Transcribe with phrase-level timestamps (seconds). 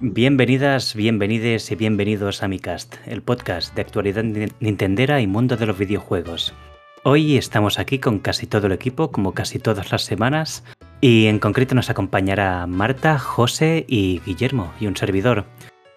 [0.00, 4.22] Bienvenidas, bienvenides y bienvenidos a mi cast, el podcast de actualidad
[4.60, 6.54] nintendera y mundo de los videojuegos.
[7.02, 10.62] Hoy estamos aquí con casi todo el equipo, como casi todas las semanas,
[11.00, 15.46] y en concreto nos acompañará Marta, José y Guillermo, y un servidor.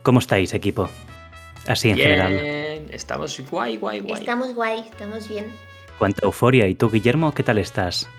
[0.02, 0.90] ¿Cómo estáis, equipo?
[1.68, 2.34] Así en Bien, general.
[2.90, 4.20] Estamos guay, guay, guay.
[4.20, 5.46] Estamos guay, estamos bien.
[6.00, 6.68] Cuánta euforia.
[6.68, 8.10] ¿Y tú, Guillermo, qué tal estás?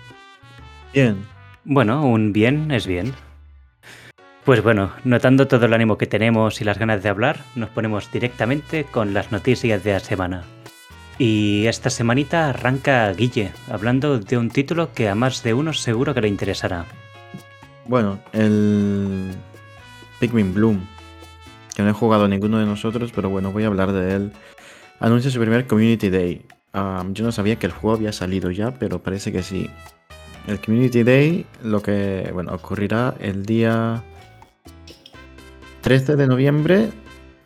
[0.93, 1.25] Bien.
[1.65, 3.13] Bueno, un bien es bien.
[4.45, 8.11] Pues bueno, notando todo el ánimo que tenemos y las ganas de hablar, nos ponemos
[8.11, 10.43] directamente con las noticias de la semana.
[11.17, 16.13] Y esta semanita arranca Guille, hablando de un título que a más de uno seguro
[16.13, 16.85] que le interesará.
[17.85, 19.31] Bueno, el
[20.19, 20.87] Pikmin Bloom,
[21.73, 24.33] que no he jugado ninguno de nosotros, pero bueno, voy a hablar de él.
[24.99, 26.45] Anuncia su primer Community Day.
[26.73, 29.69] Yo no sabía que el juego había salido ya, pero parece que sí.
[30.47, 34.03] El Community Day, lo que, bueno, ocurrirá el día
[35.83, 36.91] 13 de noviembre,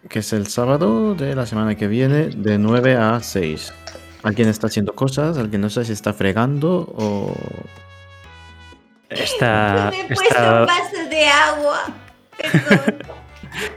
[0.09, 3.73] que es el sábado de la semana que viene, de 9 a 6.
[4.21, 7.33] Alguien está haciendo cosas, alguien no sé si está fregando o...
[9.09, 11.79] Esta, Me he puesto esta un vaso de agua.
[12.37, 12.95] Perdón.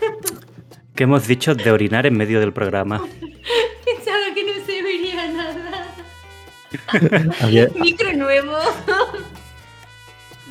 [0.95, 2.99] que hemos dicho de orinar en medio del programa.
[3.85, 5.87] Pensaba que no se vería nada.
[7.41, 8.59] Había, Micro nuevo.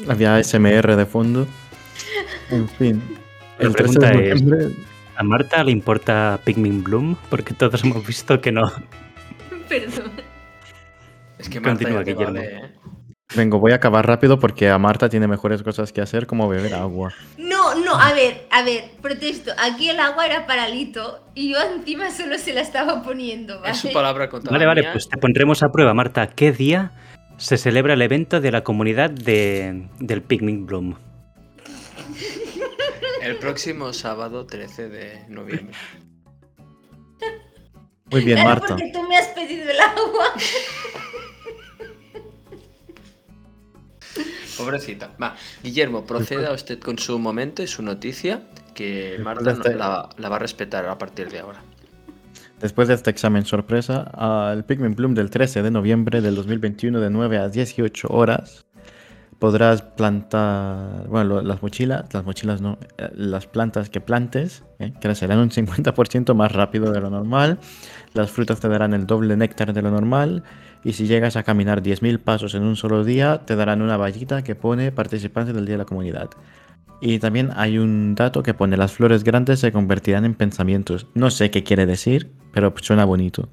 [0.07, 1.47] había SMR de fondo.
[2.49, 3.18] En fin.
[3.59, 4.11] La El 13 pregunta
[4.57, 4.71] es-
[5.15, 7.15] ¿A Marta le importa Pikmin Bloom?
[7.29, 8.71] Porque todos hemos visto que no.
[9.69, 10.11] Perdón.
[11.37, 12.33] Es que Marta Continúa, Guillermo.
[12.35, 12.71] vale, ¿eh?
[13.35, 16.73] Vengo, voy a acabar rápido porque a Marta tiene mejores cosas que hacer como beber
[16.73, 17.13] agua.
[17.37, 19.51] No, no, a ver, a ver, protesto.
[19.61, 23.73] Aquí el agua era para Lito y yo encima solo se la estaba poniendo, ¿vale?
[23.73, 24.91] Es su palabra contra Vale, vale, mía.
[24.93, 26.25] pues te pondremos a prueba, Marta.
[26.27, 26.91] ¿Qué día
[27.37, 30.95] se celebra el evento de la comunidad de, del Pikmin Bloom?
[33.21, 35.75] El próximo sábado 13 de noviembre.
[38.11, 38.67] Muy bien, Claro, Marta.
[38.69, 40.25] porque tú me has pedido el agua.
[44.57, 45.11] Pobrecita.
[45.21, 48.41] Va, Guillermo, proceda usted con su momento y su noticia,
[48.73, 51.61] que Marta de no- este- la, la va a respetar a partir de ahora.
[52.59, 57.09] Después de este examen sorpresa, al Pikmin Bloom del 13 de noviembre del 2021 de
[57.09, 58.65] 9 a 18 horas
[59.39, 64.93] podrás plantar, bueno, lo- las mochilas, las mochilas no, eh, las plantas que plantes eh,
[64.99, 67.57] crecerán un 50% más rápido de lo normal,
[68.13, 70.43] las frutas te darán el doble néctar de lo normal
[70.83, 74.43] y si llegas a caminar 10.000 pasos en un solo día te darán una vallita
[74.43, 76.29] que pone participantes del Día de la Comunidad.
[77.01, 81.07] Y también hay un dato que pone las flores grandes se convertirán en pensamientos.
[81.13, 83.47] No sé qué quiere decir, pero suena bonito.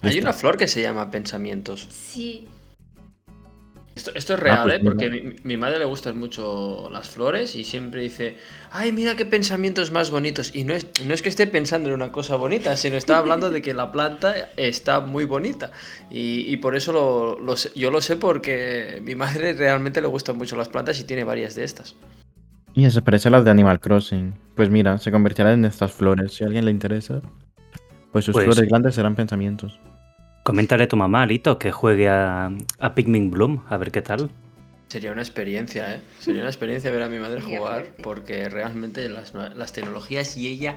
[0.00, 1.86] Hay una flor que se llama pensamientos.
[1.90, 2.48] Sí.
[3.96, 4.80] Esto, esto es real, pues ¿eh?
[4.84, 8.36] Porque mi, mi madre le gustan mucho las flores y siempre dice,
[8.72, 10.52] ay, mira qué pensamientos más bonitos.
[10.54, 13.50] Y no es, no es que esté pensando en una cosa bonita, sino está hablando
[13.50, 15.70] de que la planta está muy bonita.
[16.10, 20.08] Y, y por eso lo, lo sé- yo lo sé porque mi madre realmente le
[20.08, 21.94] gustan mucho las plantas y tiene varias de estas.
[22.74, 24.34] Y se parece a las de Animal Crossing.
[24.56, 26.34] Pues mira, se convertirán en estas flores.
[26.34, 27.22] Si a alguien le interesa,
[28.10, 29.78] pues sus Pues flores grandes serán pensamientos.
[30.44, 34.30] Coméntale a tu mamá, Lito, que juegue a, a Pikmin Bloom, a ver qué tal.
[34.88, 36.00] Sería una experiencia, ¿eh?
[36.20, 40.76] Sería una experiencia ver a mi madre jugar porque realmente las, las tecnologías y ella,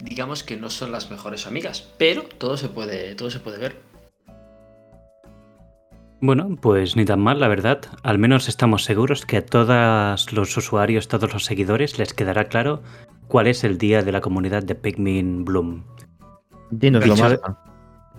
[0.00, 3.76] digamos que no son las mejores amigas, pero todo se puede, todo se puede ver.
[6.20, 7.80] Bueno, pues ni tan mal, la verdad.
[8.02, 12.82] Al menos estamos seguros que a todos los usuarios, todos los seguidores, les quedará claro
[13.28, 15.84] cuál es el día de la comunidad de Pikmin Bloom.
[16.70, 17.64] Dínoslo, Dicho- Marta.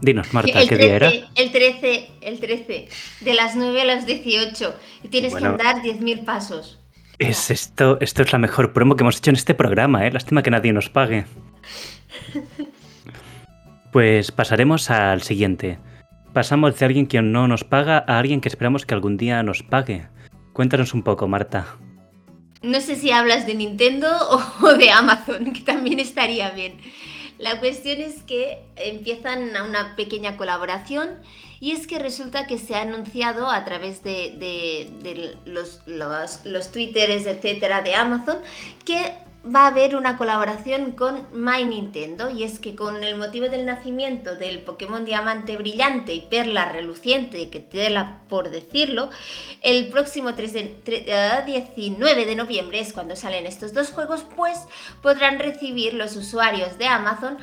[0.01, 1.12] Dinos, Marta, el ¿qué 13, día era?
[1.35, 2.88] el 13, el 13.
[3.22, 4.75] De las 9 a las 18.
[5.03, 5.56] Y tienes Bueno.
[5.57, 6.79] que andar 10.000 pasos.
[7.19, 10.12] Es esto, esto es la mejor promo que hemos hecho en este programa, ¿eh?
[10.12, 11.25] Lástima que nadie nos pague.
[13.91, 15.79] Pues pasaremos al siguiente.
[16.33, 19.63] Pasamos de alguien que no nos paga a alguien que esperamos que algún día nos
[19.63, 20.07] pague.
[20.53, 21.68] Cuéntanos un poco, Marta.
[22.62, 24.07] No sé si hablas de Nintendo
[24.62, 26.77] o de Amazon, que también estaría bien.
[27.42, 31.10] La cuestión es que empiezan una pequeña colaboración
[31.60, 37.26] y es que resulta que se ha anunciado a través de, los, los, los twitteres,
[37.26, 38.38] etcétera, de Amazon,
[38.86, 43.50] que va a haber una colaboración con My Nintendo y es que con el motivo
[43.50, 49.10] del nacimiento del Pokémon Diamante Brillante y Perla Reluciente, que tela por decirlo,
[49.62, 54.24] el próximo 3 de- tre- eh, 19 de noviembre es cuando salen estos dos juegos,
[54.36, 54.60] pues
[55.02, 57.38] podrán recibir los usuarios de Amazon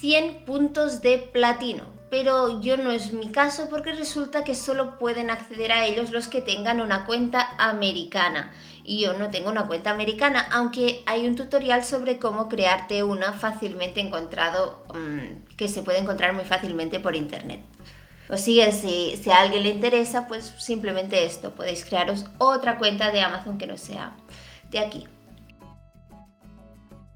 [0.00, 1.90] 100 puntos de platino.
[2.12, 6.28] pero yo no es mi caso porque resulta que solo pueden acceder a ellos los
[6.28, 8.52] que tengan una cuenta americana.
[8.84, 13.32] Y yo no tengo una cuenta americana, aunque hay un tutorial sobre cómo crearte una
[13.32, 17.60] fácilmente encontrado, mm, que se puede encontrar muy fácilmente por internet.
[18.28, 23.10] O sigue, si, si a alguien le interesa, pues simplemente esto, podéis crearos otra cuenta
[23.10, 24.16] de Amazon que no sea
[24.70, 25.06] de aquí.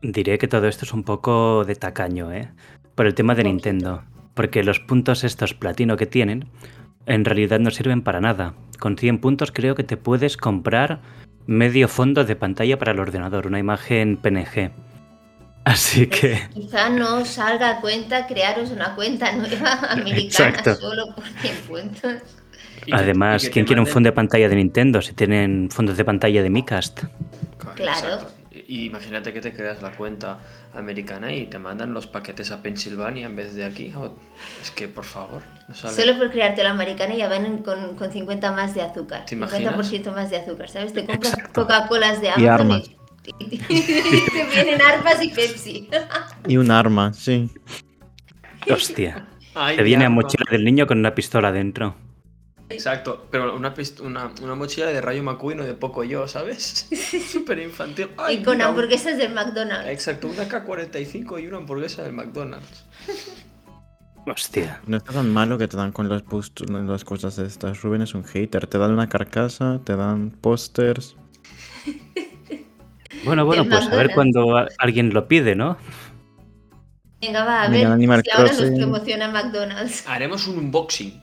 [0.02, 2.52] Diré que todo esto es un poco de tacaño, ¿eh?
[2.94, 4.04] Por el tema de Nintendo.
[4.34, 6.48] Porque los puntos estos platino que tienen,
[7.06, 8.54] en realidad no sirven para nada.
[8.78, 11.00] Con 100 puntos creo que te puedes comprar
[11.46, 14.72] medio fondo de pantalla para el ordenador, una imagen PNG.
[15.64, 20.76] Así Pues que, Quizá no salga a cuenta crearos una cuenta nueva americana Exacto.
[20.76, 22.12] solo por 100 puntos.
[22.92, 26.50] Además, ¿quién quiere un fondo de pantalla de Nintendo si tienen fondos de pantalla de
[26.50, 27.04] Micast?
[27.74, 28.08] Claro.
[28.08, 28.32] Exacto.
[28.68, 30.38] Y imagínate que te creas la cuenta
[30.74, 33.92] americana y te mandan los paquetes a Pensilvania en vez de aquí.
[34.60, 35.94] Es que, por favor, no sale.
[35.94, 39.24] Solo por crearte la americana ya van con, con 50 más de azúcar.
[39.24, 39.92] ¿Te imaginas?
[39.92, 40.92] 50% más de azúcar, ¿sabes?
[40.92, 41.36] Te compras.
[41.54, 42.90] Coca-Colas de Y Amazon armas.
[43.38, 45.88] y, y- y te vienen armas y Pepsi.
[46.48, 47.48] Y un arma, sí.
[48.70, 49.26] Hostia.
[49.54, 51.94] Ay, Te viene a mochila del niño con una pistola dentro.
[52.68, 53.72] Exacto, pero una,
[54.02, 56.88] una, una mochila de Rayo McQueen o de poco yo, ¿sabes?
[57.32, 58.08] Súper infantil.
[58.16, 59.88] Ay, y con mira, un- hamburguesas del McDonald's.
[59.88, 62.84] Exacto, una K-45 y una hamburguesa del McDonald's.
[64.26, 64.80] Hostia.
[64.88, 67.80] No está tan malo que te dan con las, post- las cosas estas.
[67.82, 68.66] Rubén es un hater.
[68.66, 71.16] Te dan una carcasa, te dan pósters.
[73.24, 75.78] Bueno, bueno, pues a ver cuando alguien lo pide, ¿no?
[77.20, 80.06] Venga, va, a Mira, ver Animal si ahora nos promociona McDonald's.
[80.06, 81.20] Haremos un unboxing.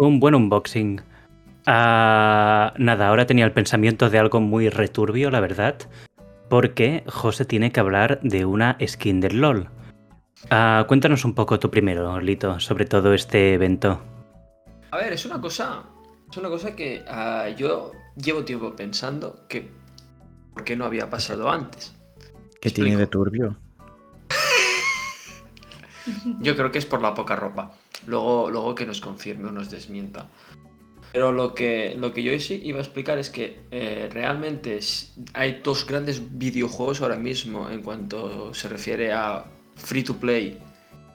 [0.00, 1.02] Un buen unboxing.
[1.66, 5.76] Ah, nada, ahora tenía el pensamiento de algo muy returbio, la verdad.
[6.48, 9.68] Porque José tiene que hablar de una skin del LOL.
[10.48, 14.00] Ah, cuéntanos un poco tú primero, Lito, sobre todo este evento.
[14.90, 15.82] A ver, es una cosa.
[16.30, 19.68] Es una cosa que ah, yo llevo tiempo pensando que.
[20.54, 21.94] ¿Por qué no había pasado antes?
[22.58, 23.54] ¿Qué tiene de turbio?
[26.40, 27.72] Yo creo que es por la poca ropa.
[28.06, 30.28] Luego, luego que nos confirme o nos desmienta.
[31.12, 34.78] Pero lo que, lo que yo sí iba a explicar es que eh, realmente
[35.34, 40.58] hay dos grandes videojuegos ahora mismo en cuanto se refiere a free to play,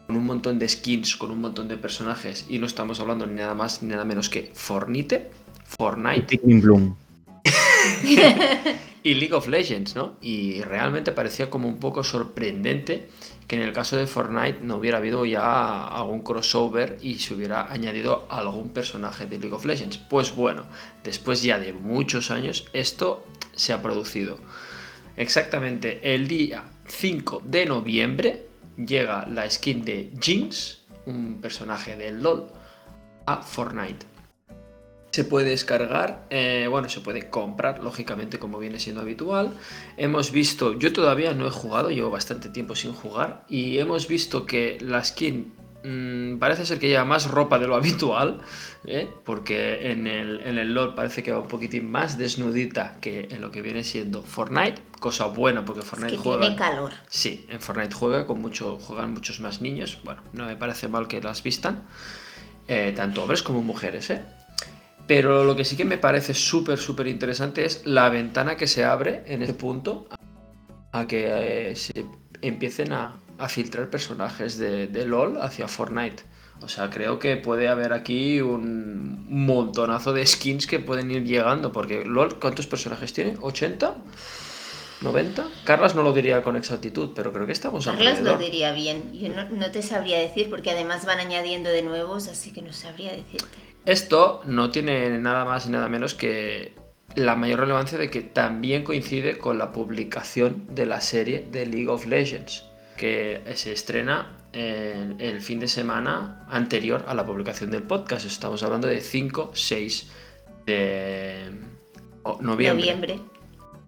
[0.06, 3.36] con un montón de skins, con un montón de personajes, y no estamos hablando ni
[3.36, 5.32] nada más ni nada menos que Fornite,
[5.64, 6.96] Fortnite Bloom.
[9.06, 10.18] y League of Legends, ¿no?
[10.20, 13.08] Y realmente parecía como un poco sorprendente
[13.48, 17.72] que en el caso de Fortnite no hubiera habido ya algún crossover y se hubiera
[17.72, 20.00] añadido algún personaje de League of Legends.
[20.00, 20.66] Pues bueno,
[21.04, 23.24] después ya de muchos años esto
[23.54, 24.40] se ha producido.
[25.18, 32.48] Exactamente el día 5 de noviembre llega la skin de Jinx, un personaje del LOL,
[33.28, 34.15] a Fortnite.
[35.16, 39.46] Se puede descargar, eh, bueno, se puede comprar, lógicamente, como viene siendo habitual.
[39.96, 44.46] Hemos visto, yo todavía no he jugado, llevo bastante tiempo sin jugar, y hemos visto
[44.46, 45.54] que la skin
[45.84, 48.42] mm, parece ser que lleva más ropa de lo habitual,
[48.86, 49.08] ¿eh?
[49.24, 53.40] porque en el, en el LOL parece que va un poquitín más desnudita que en
[53.40, 56.42] lo que viene siendo Fortnite, cosa buena porque Es Fortnite que juega.
[56.42, 56.92] tiene calor.
[57.08, 60.00] Sí, en Fortnite juega con mucho, juegan muchos más niños.
[60.04, 61.84] Bueno, no me parece mal que las vistan.
[62.68, 64.22] eh, tanto hombres como mujeres, ¿eh?
[65.08, 68.84] Pero lo que sí que me parece súper, súper interesante es la ventana que se
[68.84, 70.08] abre en ese punto
[70.92, 72.06] a que eh, se
[72.42, 76.24] empiecen a, a filtrar personajes de, de LOL hacia Fortnite.
[76.62, 81.72] O sea, creo que puede haber aquí un montonazo de skins que pueden ir llegando,
[81.72, 83.38] porque LOL, ¿cuántos personajes tiene?
[83.38, 83.94] ¿80?
[85.02, 85.46] ¿90?
[85.66, 89.14] Carlas no lo diría con exactitud, pero creo que estamos Carlas lo diría bien.
[89.14, 92.72] Yo no, no te sabría decir porque además van añadiendo de nuevos, así que no
[92.74, 93.75] sabría decirte.
[93.86, 96.74] Esto no tiene nada más y nada menos que
[97.16, 101.88] la mayor relevancia de que también coincide con la publicación de la serie de League
[101.88, 102.66] of Legends,
[102.98, 108.26] que se estrena el, el fin de semana anterior a la publicación del podcast.
[108.26, 110.12] Estamos hablando de 5, 6
[110.66, 111.52] de
[112.24, 112.86] oh, noviembre.
[112.88, 113.20] Noviembre.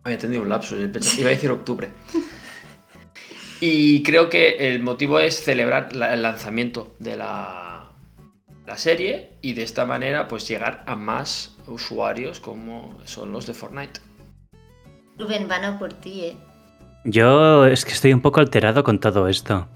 [0.03, 1.89] Había tenido un lapso, iba a decir octubre.
[3.59, 7.66] Y creo que el motivo es celebrar la- el lanzamiento de la,
[8.67, 13.53] la serie y de esta manera pues llegar a más usuarios como son los de
[13.53, 14.01] Fortnite.
[15.17, 16.37] Rubén, van a por ti, ¿eh?
[17.05, 19.67] Yo es que estoy un poco alterado con todo esto.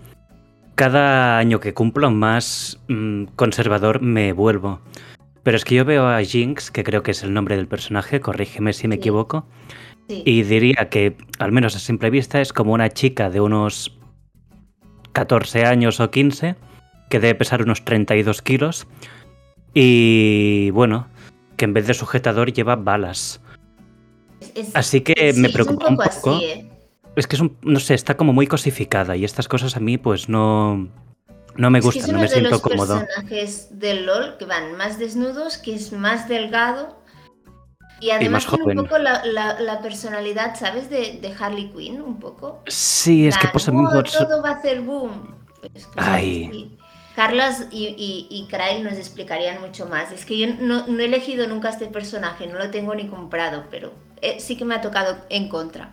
[0.76, 4.82] Cada año que cumplo más mm, conservador me vuelvo.
[5.44, 8.20] Pero es que yo veo a Jinx, que creo que es el nombre del personaje,
[8.20, 9.00] corrígeme si me Sí.
[9.00, 9.48] equivoco,
[10.10, 10.22] Sí.
[10.26, 13.98] y diría que, al menos a simple vista, es como una chica de unos
[15.14, 16.56] 14 años o 15,
[17.12, 18.88] que debe pesar unos 32 kilos.
[19.76, 21.08] Y bueno,
[21.58, 23.40] que en vez de sujetador lleva balas.
[24.56, 26.32] Es- Así que sí, me preocupa un poco poco.
[26.38, 26.68] así, ¿eh?
[27.16, 29.98] Es que es un, no sé, está como muy cosificada y estas cosas a mí
[29.98, 30.88] pues no,
[31.58, 33.00] no me Es que gustan, es no uno me de siento los cómodo.
[33.00, 37.00] personajes del LOL que van más desnudos, que es más delgado.
[38.00, 38.78] Y además más tiene un joven.
[38.90, 40.90] poco la, la- la personalidad, ¿sabes?
[40.90, 42.64] De, de Harley Quinn, un poco.
[42.66, 45.36] Sí, es que Plan, pues a mí "Oh, por- todo va a hacer boom.
[45.62, 46.48] Pues, Ay.
[46.50, 46.78] así.
[47.16, 47.88] Carlos y,
[48.30, 48.48] y,
[48.84, 50.12] nos explicarían mucho más.
[50.12, 53.94] Es que yo no, he elegido nunca este personaje, no lo tengo ni comprado, pero
[54.22, 55.90] eh, sí que me ha tocado en contra.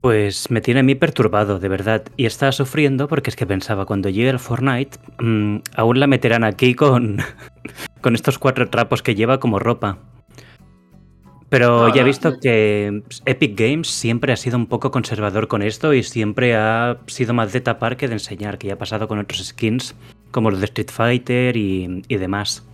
[0.00, 2.04] Pues me tiene a mí perturbado, de verdad.
[2.16, 6.44] Y estaba sufriendo porque es que pensaba, cuando llegue el Fortnite, mm, aún la meterán
[6.44, 7.18] aquí con
[8.14, 9.98] estos cuatro trapos que lleva como ropa.
[11.50, 12.40] Pero No, ya he visto no.
[12.40, 17.32] que Epic Games siempre ha sido un poco conservador con esto y siempre ha sido
[17.32, 19.94] más de tapar que de enseñar, que ya ha pasado con otros skins
[20.30, 22.66] como los de Street Fighter y, y demás.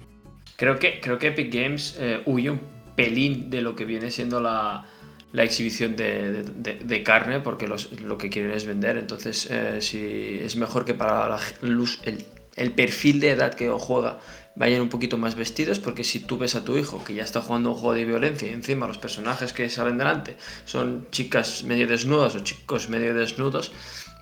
[0.56, 2.60] Creo que, creo que Epic Games eh, huye un
[2.96, 4.84] pelín de lo que viene siendo la,
[5.32, 8.96] la exhibición de, de- de- de carne, porque los- lo que quieren es vender.
[8.96, 12.24] Entonces, eh, si es mejor que para la luz, el,
[12.56, 14.18] el perfil de edad que juega
[14.56, 17.40] vayan un poquito más vestidos, porque si tú ves a tu hijo que ya está
[17.42, 21.86] jugando un juego de violencia y encima los personajes que salen delante son chicas medio
[21.88, 23.72] desnudas o chicos medio desnudos,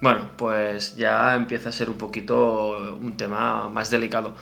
[0.00, 4.34] bueno, pues ya empieza a ser un poquito un tema más delicado.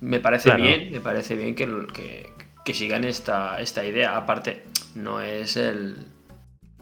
[0.00, 0.62] Me parece Claro.
[0.62, 2.32] bien, me parece bien que, que,
[2.64, 4.16] que sigan esta, esta idea.
[4.16, 4.64] Aparte,
[4.94, 6.06] no es el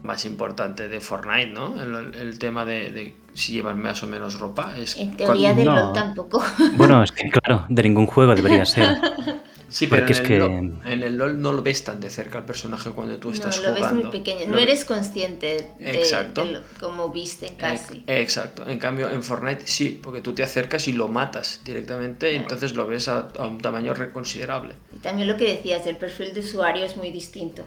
[0.04, 1.80] más importante de Fortnite, ¿no?
[1.82, 4.74] El, el tema de, de si llevan más o menos ropa.
[4.76, 5.84] Es En teoría cuando- de No.
[5.86, 6.44] LOL tampoco.
[6.76, 8.96] Bueno, es que claro, de ningún juego debería ser.
[9.66, 10.52] Sí, pero en porque es el, que- LOL,
[10.84, 13.56] en el LOL no lo ves tan de cerca al personaje cuando tú No, estás
[13.60, 14.02] lo ves jugando.
[14.02, 14.46] muy pequeño.
[14.46, 16.44] No eres consciente de, Exacto.
[16.44, 18.04] de lo- cómo visten casi.
[18.06, 18.68] Exacto.
[18.68, 22.74] En cambio, en Fortnite sí, porque tú te acercas y lo matas directamente y entonces
[22.76, 24.74] lo ves a, a un tamaño reconsiderable.
[24.94, 27.66] Y también lo que decías, el perfil de usuario es muy distinto.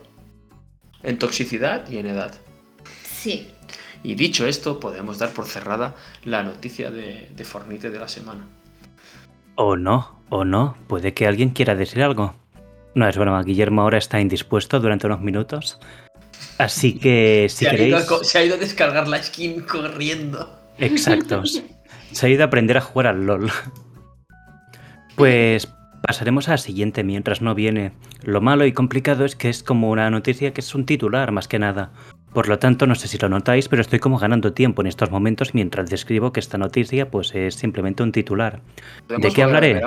[1.03, 2.33] En toxicidad y en edad.
[3.03, 3.51] Sí.
[4.03, 8.47] Y dicho esto, podemos dar por cerrada la noticia de, de Fortnite de la semana.
[9.55, 12.35] O no, o no, puede que alguien quiera decir algo.
[12.93, 15.79] No es broma, Guillermo ahora está indispuesto durante unos minutos.
[16.57, 18.11] Así que si se, ha ido queréis...
[18.11, 20.57] a, se ha ido a descargar la skin corriendo.
[20.77, 21.63] Exactos.
[22.11, 23.51] Se ha ido a aprender a jugar al LOL.
[25.15, 25.67] Pues
[26.07, 27.91] pasaremos a la siguiente mientras no viene.
[28.23, 31.47] Lo malo y complicado es que es como una noticia que es un titular más
[31.47, 31.91] que nada.
[32.33, 35.11] Por lo tanto, no sé si lo notáis, pero estoy como ganando tiempo en estos
[35.11, 38.61] momentos mientras describo que esta noticia pues es simplemente un titular.
[39.07, 39.81] Podemos qué hablaré?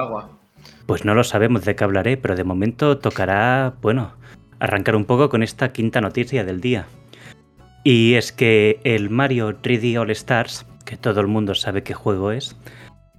[0.87, 4.13] Pues no lo sabemos de qué hablaré, pero de momento tocará, bueno,
[4.59, 6.87] arrancar un poco con esta quinta noticia del día.
[7.83, 12.31] Y es que el Mario 3D All Stars, que todo el mundo sabe qué juego
[12.31, 12.57] es,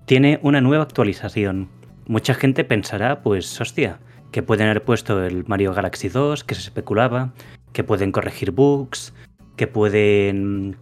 [0.06, 1.81] tiene una nueva actualización.
[2.08, 4.00] Mucha gente pensará, pues, hostia,
[4.32, 7.34] que pueden haber puesto el Mario Galaxy 2, que se especulaba,
[7.74, 9.14] que pueden corregir bugs,
[9.56, 10.78] que pueden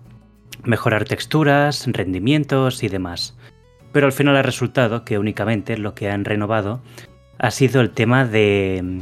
[0.64, 3.38] mejorar texturas, rendimientos y demás.
[3.92, 6.82] Pero al final ha resultado que únicamente lo que han renovado
[7.40, 9.02] ha sido el tema de,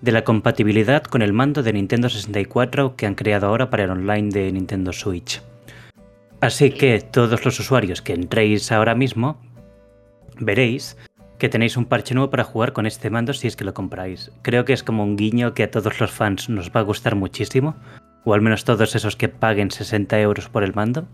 [0.00, 3.90] de la compatibilidad con el mando de Nintendo 64 que han creado ahora para el
[3.90, 5.40] online de Nintendo Switch.
[6.40, 9.40] Así que todos los usuarios que entréis ahora mismo
[10.38, 10.96] veréis
[11.44, 14.32] que tenéis un parche nuevo para jugar con este mando si es que lo compráis.
[14.40, 17.16] Creo que es como un guiño que a todos los fans nos va a gustar
[17.16, 17.76] muchísimo,
[18.24, 21.06] o al menos todos esos que paguen 60 euros por el mando,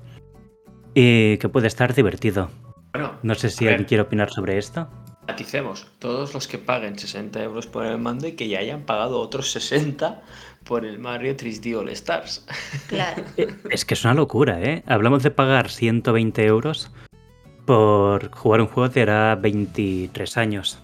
[0.95, 2.49] y que puede estar divertido.
[2.93, 4.89] Bueno, No sé si alguien quiere opinar sobre esto.
[5.27, 5.89] maticemos.
[5.99, 9.51] Todos los que paguen 60 euros por el mando y que ya hayan pagado otros
[9.51, 10.23] 60
[10.63, 12.47] por el Mario 3D All Stars.
[12.87, 13.25] Claro.
[13.37, 14.85] Eh, Es que es una locura, ¿eh?
[14.87, 16.93] Hablamos de pagar 120 euros
[17.71, 20.81] por jugar un juego de era 23 años.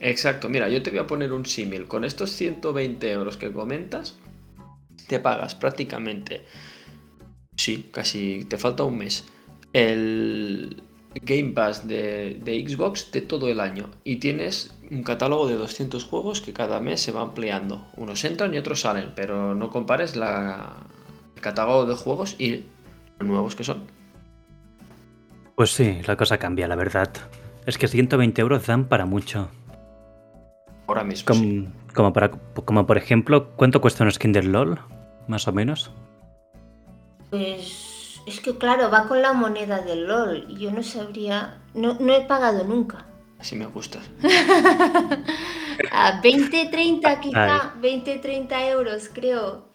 [0.00, 1.86] Exacto, mira, yo te voy a poner un símil.
[1.86, 4.18] Con estos 120 euros que comentas,
[5.08, 6.44] te pagas prácticamente,
[7.56, 9.24] sí, casi te falta un mes,
[9.72, 10.82] el
[11.22, 13.88] Game Pass de, de Xbox de todo el año.
[14.04, 17.86] Y tienes un catálogo de 200 juegos que cada mes se va ampliando.
[17.96, 20.22] Unos entran y otros salen, pero no compares el
[21.40, 22.64] catálogo de juegos y
[23.18, 23.95] los nuevos que son.
[25.56, 27.10] Pues sí, la cosa cambia, la verdad.
[27.64, 29.48] Es que 120 euros dan para mucho.
[30.86, 31.26] Ahora mismo.
[31.26, 31.68] Como, sí.
[31.94, 34.78] como, para, como por ejemplo, ¿cuánto cuesta un skin del LOL?
[35.28, 35.90] Más o menos.
[37.30, 40.46] Pues es que claro, va con la moneda del LOL.
[40.58, 41.58] Yo no sabría.
[41.72, 43.06] No, no he pagado nunca.
[43.38, 44.08] Así me gustas.
[45.90, 47.16] A 20, 30 Ay.
[47.20, 47.74] quizá.
[47.80, 49.68] 20, 30 euros, creo.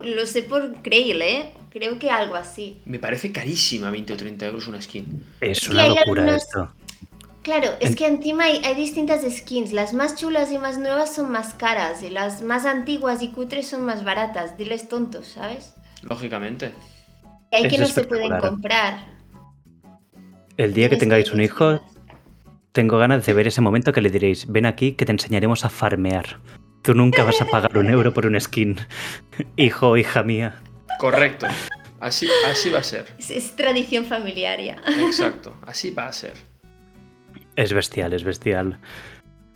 [0.00, 1.52] Lo sé por Crail, ¿eh?
[1.70, 2.80] Creo que algo así.
[2.84, 5.24] Me parece carísima 20 o 30 euros una skin.
[5.40, 6.72] Es una locura algunas- esto.
[7.42, 9.72] Claro, es que encima hay, hay distintas skins.
[9.72, 13.66] Las más chulas y más nuevas son más caras y las más antiguas y cutres
[13.66, 14.58] son más baratas.
[14.58, 15.74] Diles tontos, ¿sabes?
[16.02, 16.72] Lógicamente.
[17.50, 19.06] Y hay que no se pueden comprar.
[20.58, 21.80] El día que tengáis un hijo,
[22.72, 25.70] tengo ganas de ver ese momento que le diréis, ven aquí que te enseñaremos a
[25.70, 26.40] farmear.
[26.82, 28.76] Tú nunca vas a pagar un euro por un skin.
[29.56, 30.60] Hijo o hija mía.
[31.00, 31.46] Correcto.
[31.98, 33.06] Así, así va a ser.
[33.18, 34.76] Es, es tradición familiar ya.
[35.00, 35.56] Exacto.
[35.66, 36.34] Así va a ser.
[37.56, 38.78] Es bestial, es bestial.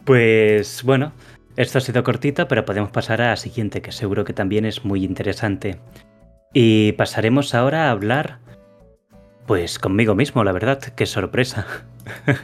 [0.05, 1.13] Pues bueno,
[1.57, 4.87] esto ha sido cortito, pero podemos pasar a la siguiente, que seguro que también es
[4.87, 5.79] muy interesante.
[6.55, 8.39] Y pasaremos ahora a hablar,
[9.47, 11.67] pues conmigo mismo, la verdad, qué sorpresa.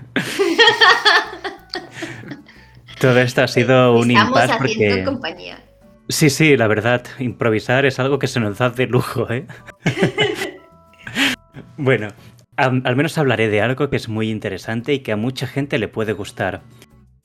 [3.00, 5.04] Todo esto ha sido un Estamos impasse haciendo porque...
[5.04, 5.69] compañía.
[6.10, 9.46] Sí, sí, la verdad, improvisar es algo que se nos da de lujo, ¿eh?
[11.76, 12.08] bueno,
[12.56, 15.86] al menos hablaré de algo que es muy interesante y que a mucha gente le
[15.86, 16.62] puede gustar.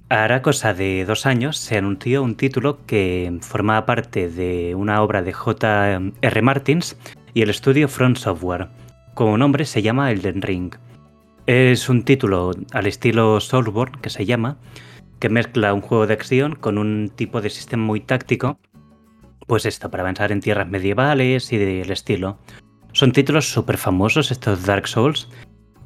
[0.09, 5.23] Hará cosa de dos años se anunció un título que formaba parte de una obra
[5.23, 6.41] de J.R.
[6.43, 6.95] Martins
[7.33, 8.67] y el estudio Front Software.
[9.15, 10.75] Como nombre se llama Elden Ring.
[11.47, 14.57] Es un título al estilo Soulsborne, que se llama,
[15.19, 18.59] que mezcla un juego de acción con un tipo de sistema muy táctico,
[19.47, 22.37] pues esto, para avanzar en tierras medievales y del estilo.
[22.91, 25.29] Son títulos súper famosos estos Dark Souls,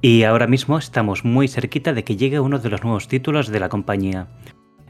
[0.01, 3.59] y ahora mismo estamos muy cerquita de que llegue uno de los nuevos títulos de
[3.59, 4.27] la compañía.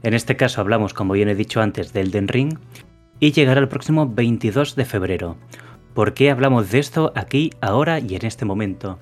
[0.03, 2.59] En este caso hablamos, como bien he dicho antes, de Elden Ring,
[3.19, 5.37] y llegará el próximo 22 de febrero.
[5.93, 8.99] ¿Por qué hablamos de esto aquí, ahora y en este momento?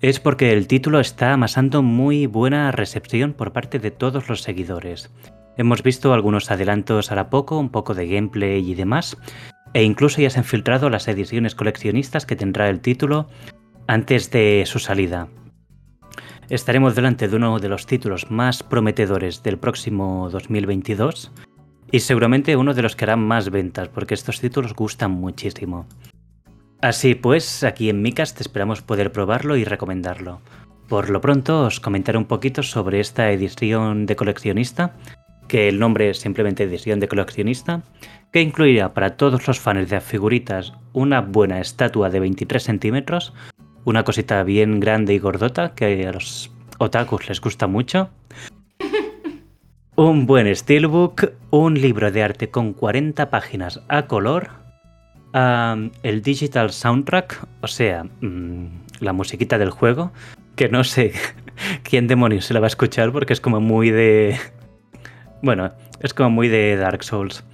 [0.00, 5.10] Es porque el título está amasando muy buena recepción por parte de todos los seguidores.
[5.58, 9.16] Hemos visto algunos adelantos ahora poco, un poco de gameplay y demás,
[9.74, 13.26] e incluso ya se han filtrado las ediciones coleccionistas que tendrá el título
[13.88, 15.28] antes de su salida.
[16.48, 21.32] Estaremos delante de uno de los títulos más prometedores del próximo 2022
[21.90, 25.88] y seguramente uno de los que harán más ventas, porque estos títulos gustan muchísimo.
[26.80, 30.40] Así pues, aquí en Micast esperamos poder probarlo y recomendarlo.
[30.88, 34.94] Por lo pronto os comentaré un poquito sobre esta edición de coleccionista,
[35.48, 37.82] que el nombre es simplemente edición de coleccionista,
[38.32, 43.32] que incluirá para todos los fans de figuritas una buena estatua de 23 centímetros,
[43.84, 48.10] una cosita bien grande y gordota que a los otakus les gusta mucho,
[49.96, 54.50] un buen steelbook, un libro de arte con 40 páginas a color,
[55.32, 58.66] el digital soundtrack, o sea, mm,
[59.00, 60.12] la musiquita del juego,
[60.54, 61.12] que no sé
[61.82, 64.36] quién demonios se la va a escuchar porque es como muy de...
[65.42, 65.70] Bueno,
[66.00, 67.44] es como muy de Dark Souls.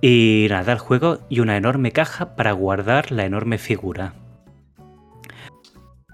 [0.00, 4.14] Y nada, el juego y una enorme caja para guardar la enorme figura.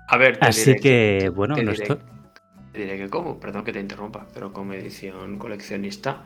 [0.08, 1.98] A ver, te Así diré que, bueno, te no diré- esto...
[2.72, 6.24] Te diré que como, perdón que te interrumpa, pero como edición coleccionista,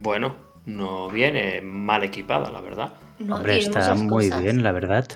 [0.00, 2.94] bueno, no viene mal equipada, la verdad.
[3.18, 4.42] No, Hombre, está muy cosas.
[4.42, 5.06] bien, la verdad.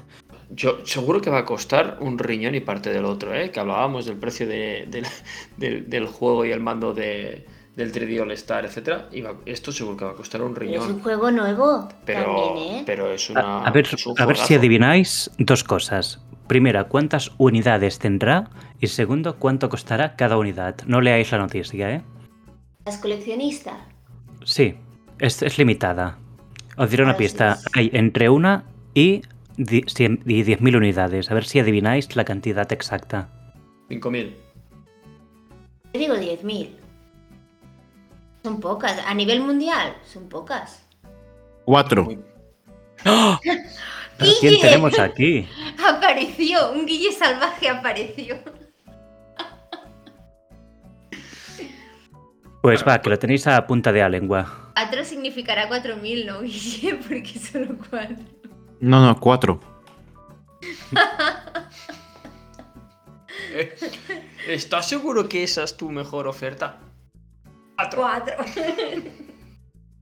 [0.51, 3.51] Yo seguro que va a costar un riñón y parte del otro, ¿eh?
[3.51, 4.87] Que hablábamos del precio de-
[5.57, 9.09] del juego y el mando de, del 3D All Star, etcétera.
[9.12, 11.01] Y va- esto seguro que va a costar un Pero es un riñón.
[11.03, 12.83] juego nuevo Pero, también, ¿eh?
[12.87, 13.59] pero es A, una.
[13.67, 16.21] a ver, es un a ver si adivináis dos cosas.
[16.49, 18.49] Primera, ¿cuántas unidades tendrá?
[18.81, 20.77] Y segundo, ¿cuánto costará cada unidad?
[20.87, 22.03] No leáis la noticia, ¿eh?
[22.85, 23.75] Las coleccionistas.
[24.45, 24.75] Sí,
[25.19, 26.19] es, es limitada.
[26.77, 27.59] Os diré una pista.
[27.75, 29.23] Hay entre una y
[29.57, 31.31] di- cien- y 10.000 unidades.
[31.31, 33.29] A ver si adivináis la cantidad exacta.
[33.89, 34.35] 5.000.
[35.95, 36.69] Yo digo 10.000.
[38.47, 38.97] Son pocas.
[39.05, 40.87] A nivel mundial, son pocas.
[41.65, 42.05] Cuatro.
[42.05, 42.21] Muy-
[43.05, 43.41] ¿A
[44.41, 45.49] quién tenemos aquí?
[45.85, 48.39] Apareció, un Guille salvaje apareció.
[52.63, 54.73] Pues va, que lo tenéis a punta de la lengua.
[54.77, 56.95] Atro significará 4.000, ¿no, Guille?
[57.09, 58.17] Porque solo 4.
[58.81, 59.61] No, no, cuatro.
[63.53, 63.77] Eh,
[64.49, 66.81] ¿Estás seguro que esa es tu mejor oferta?
[67.77, 68.03] Cuatro.
[68.03, 68.35] 4.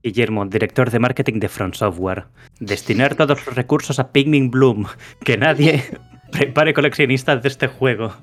[0.03, 2.25] Guillermo, director de marketing de Front Software.
[2.59, 4.85] Destinar todos los recursos a Pikmin Bloom.
[5.23, 5.83] Que nadie
[6.31, 8.13] prepare coleccionistas de este juego.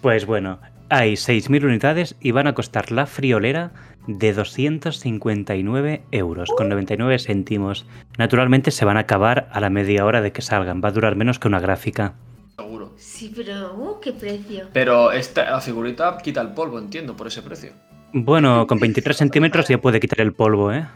[0.00, 3.72] Pues bueno, hay 6.000 unidades y van a costar la friolera
[4.06, 7.86] de 259 euros con 99 céntimos.
[8.18, 10.80] Naturalmente se van a acabar a la media hora de que salgan.
[10.82, 12.14] Va a durar menos que una gráfica.
[12.56, 12.92] Seguro.
[12.96, 14.68] Sí, pero, uh, qué precio.
[14.72, 17.72] Pero esta, la figurita quita el polvo, entiendo, por ese precio.
[18.12, 20.86] Bueno, con 23 centímetros ya puede quitar el polvo, ¿eh?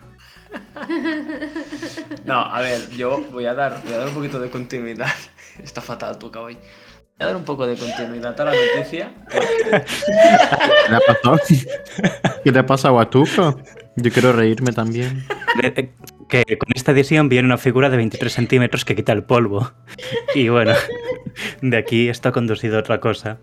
[2.25, 5.13] No, a ver, yo voy a dar, voy a dar un poquito de continuidad.
[5.63, 6.55] Está fatal tu hoy.
[6.55, 9.15] Voy a dar un poco de continuidad a la noticia.
[9.31, 11.39] ¿Qué le ha pasado?
[12.45, 13.59] ¿Qué le pasa a Watuco?
[13.97, 15.25] Yo quiero reírme también.
[16.29, 19.73] Que con esta edición viene una figura de 23 centímetros que quita el polvo.
[20.35, 20.73] Y bueno,
[21.63, 23.39] de aquí esto ha conducido a otra cosa.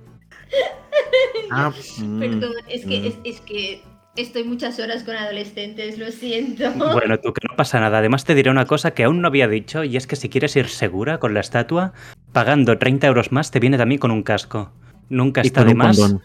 [1.51, 3.05] Ah, mm, Perdón, es que, mm.
[3.05, 3.83] es, es que
[4.15, 6.71] estoy muchas horas con adolescentes, lo siento.
[6.73, 7.99] Bueno, tú que no pasa nada.
[7.99, 10.55] Además te diré una cosa que aún no había dicho y es que si quieres
[10.55, 11.93] ir segura con la estatua,
[12.31, 14.71] pagando 30 euros más te viene también con un casco.
[15.09, 15.97] Nunca y está con de un más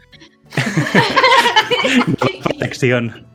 [2.43, 3.27] protección.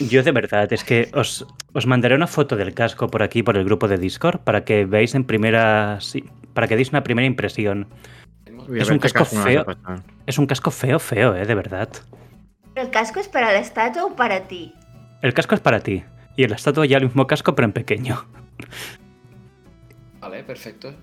[0.00, 3.56] Yo de verdad, es que os, os mandaré una foto del casco por aquí, por
[3.56, 5.98] el grupo de Discord, para que veáis en primera...
[6.00, 7.88] sí, para que deis una primera impresión.
[8.74, 9.64] Es un casco feo.
[10.26, 11.88] Es un casco feo, feo, eh, de verdad.
[12.74, 14.74] ¿El casco es para la estatua o para ti?
[15.22, 16.04] El casco es para ti.
[16.36, 18.26] Y el estatua ya el mismo casco, pero en pequeño.
[20.20, 20.94] Vale, perfecto.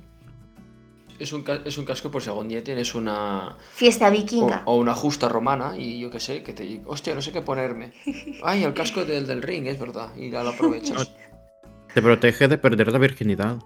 [1.19, 3.55] Es un, es un casco por si algún día tienes una.
[3.73, 4.63] Fiesta vikinga.
[4.65, 6.81] o una justa romana y yo qué sé, que te.
[6.85, 7.93] Hostia, no sé qué ponerme.
[8.43, 10.09] Ay, el casco del, del ring, es verdad.
[10.15, 11.11] Y ya lo aprovechas.
[11.93, 13.57] Te protege de perder la virginidad.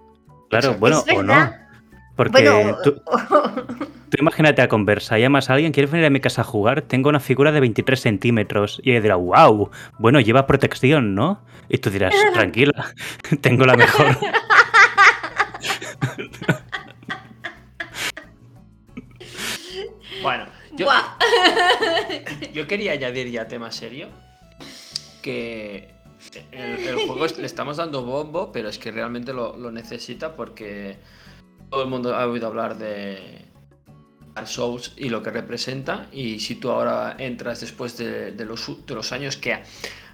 [0.50, 0.80] Claro, Exacto.
[0.80, 1.50] bueno, o no.
[2.18, 3.00] Porque Bueno, tú,
[4.10, 6.82] tú imagínate a conversa, llamas a alguien, ¿quieres venir a mi casa a jugar?
[6.82, 8.80] Tengo una figura de 23 centímetros.
[8.82, 11.40] Y ella dirá, wow, bueno, lleva protección, ¿no?
[11.68, 12.92] Y tú dirás, tranquila,
[13.40, 14.16] tengo la mejor.
[20.22, 21.16] Bueno, yo, Buah.
[22.52, 24.08] yo quería añadir ya tema serio.
[25.22, 25.94] Que
[26.52, 30.34] el, el juego es- le estamos dando bombo, pero es que realmente lo, lo necesita
[30.36, 30.96] porque
[31.70, 33.44] todo el mundo ha oído hablar de
[34.34, 36.06] Dark Souls y lo que representa.
[36.12, 39.58] Y si tú ahora entras después de, de los, u- de los años que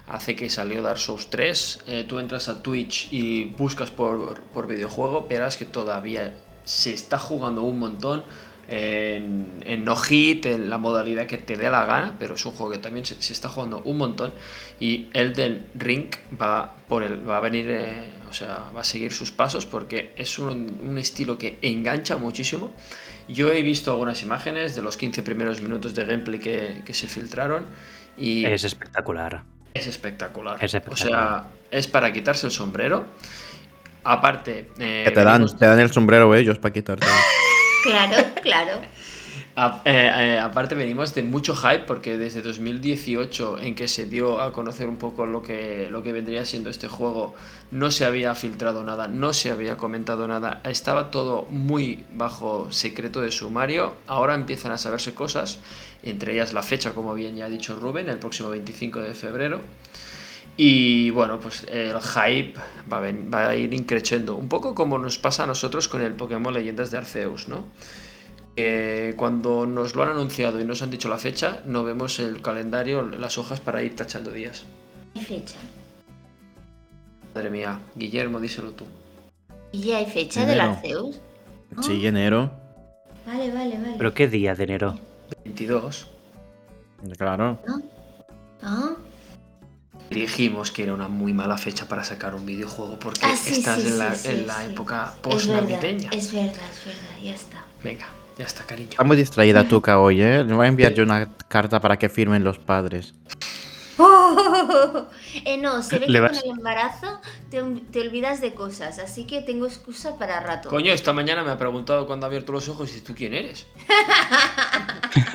[0.07, 4.67] hace que salió Dark Souls 3, eh, tú entras a Twitch y buscas por, por
[4.67, 8.23] videojuego, verás que todavía se está jugando un montón
[8.67, 12.51] en, en no hit, en la modalidad que te dé la gana, pero es un
[12.53, 14.33] juego que también se, se está jugando un montón
[14.79, 16.07] y Elden Ring
[16.41, 20.13] va por el, va a venir, eh, o sea, va a seguir sus pasos porque
[20.17, 22.73] es un, un estilo que engancha muchísimo.
[23.27, 27.07] Yo he visto algunas imágenes de los 15 primeros minutos de gameplay que, que se
[27.07, 27.65] filtraron
[28.17, 29.43] y Es espectacular.
[29.73, 30.57] es espectacular.
[30.63, 31.07] Es O espectacular.
[31.41, 33.05] sea, es para quitarse el sombrero.
[34.03, 37.07] Aparte, eh, Que te dan, venimos- te dan el sombrero ellos para quitarte.
[37.85, 38.81] Claro, claro.
[39.57, 44.51] Eh, eh, aparte venimos de mucho hype porque desde 2018 en que se dio a
[44.51, 47.35] conocer un poco lo que, lo que vendría siendo este juego
[47.71, 53.21] no se había filtrado nada, no se había comentado nada, estaba todo muy bajo secreto
[53.21, 55.59] de sumario, ahora empiezan a saberse cosas,
[56.03, 59.61] entre ellas la fecha como bien ya ha dicho Rubén, el próximo 25 de febrero.
[60.57, 62.53] Y bueno, pues el hype
[62.91, 66.01] va a, ven- va a ir increciendo, un poco como nos pasa a nosotros con
[66.01, 67.65] el Pokémon Leyendas de Arceus, ¿no?
[68.55, 72.41] que cuando nos lo han anunciado y nos han dicho la fecha, no vemos el
[72.41, 74.63] calendario, las hojas para ir tachando días.
[75.13, 75.55] Hay fecha.
[77.33, 78.85] Madre mía, Guillermo, díselo tú.
[79.73, 80.71] ¿Y ya hay fecha del Enero.
[80.71, 81.19] Arceus?
[81.81, 82.49] Sí, enero.
[83.27, 83.95] Vale, vale, vale.
[83.97, 84.97] ¿Pero qué día de enero?
[85.43, 86.07] 22.
[87.17, 87.59] Claro.
[87.67, 87.79] Ah,
[90.15, 93.81] Dijimos que era una muy mala fecha para sacar un videojuego porque Ah, sí, estás
[93.81, 94.71] sí, en la, sí, en sí, la sí.
[94.71, 96.09] época post-navideña.
[96.11, 97.65] es verdad, es verdad, ya está.
[97.83, 98.91] Venga, ya está, cariño.
[98.91, 100.45] Está muy distraída Tuca hoy, ¿eh?
[100.45, 103.13] Le voy a enviar yo una carta para que firmen los padres.
[105.43, 109.25] Eh, no, se ve que vas- con el embarazo te, te olvidas de cosas, así
[109.27, 110.69] que tengo excusa para rato.
[110.69, 113.67] Coño, esta mañana me ha preguntado cuando ha abierto los ojos y tú quién eres.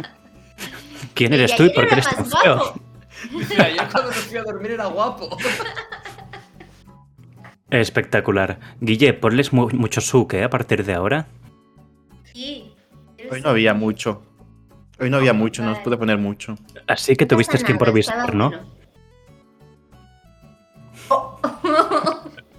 [1.14, 2.74] ¿Quién Y eres tú y por qué eres tan feo?
[3.36, 5.36] Dice, ayer cuando me fui a dormir era guapo.
[7.70, 8.58] Espectacular.
[8.80, 10.44] Guille, ponles mu- mucho suque ¿eh?
[10.44, 11.26] a partir de ahora.
[12.32, 12.74] Sí,
[13.30, 14.22] Hoy no había mucho.
[14.98, 16.56] Hoy no había mucho, no os pude poner mucho.
[16.86, 18.50] Así que No tuviste que improvisar, ¿no?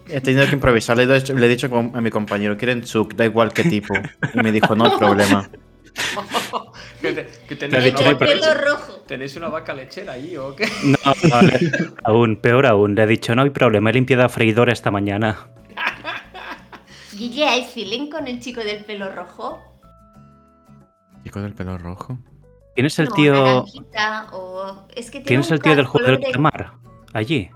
[0.07, 0.97] He tenido que improvisar.
[0.97, 3.93] Le he dicho, le he dicho a mi compañero, quieren Tsuk, da igual qué tipo.
[4.33, 5.49] Y me dijo, no hay problema.
[7.01, 8.93] que, te- que tenéis, dicho una vaca, pelo rojo.
[9.07, 10.67] tenéis una vaca lechera allí o qué.
[10.83, 10.97] No,
[11.29, 11.71] no, le-
[12.03, 12.95] aún, peor aún.
[12.95, 15.47] Le he dicho, no hay problema, he limpiado la freidora esta mañana.
[17.13, 19.59] Guille, ¿hay feeling con el chico del pelo rojo?
[21.23, 22.17] Chico del pelo rojo.
[22.73, 23.65] ¿Quién es el No, tío?
[24.31, 24.87] o...
[24.95, 26.73] Es que tiene ¿Quién es el tío del juego del de- calamar?
[27.13, 27.49] Allí.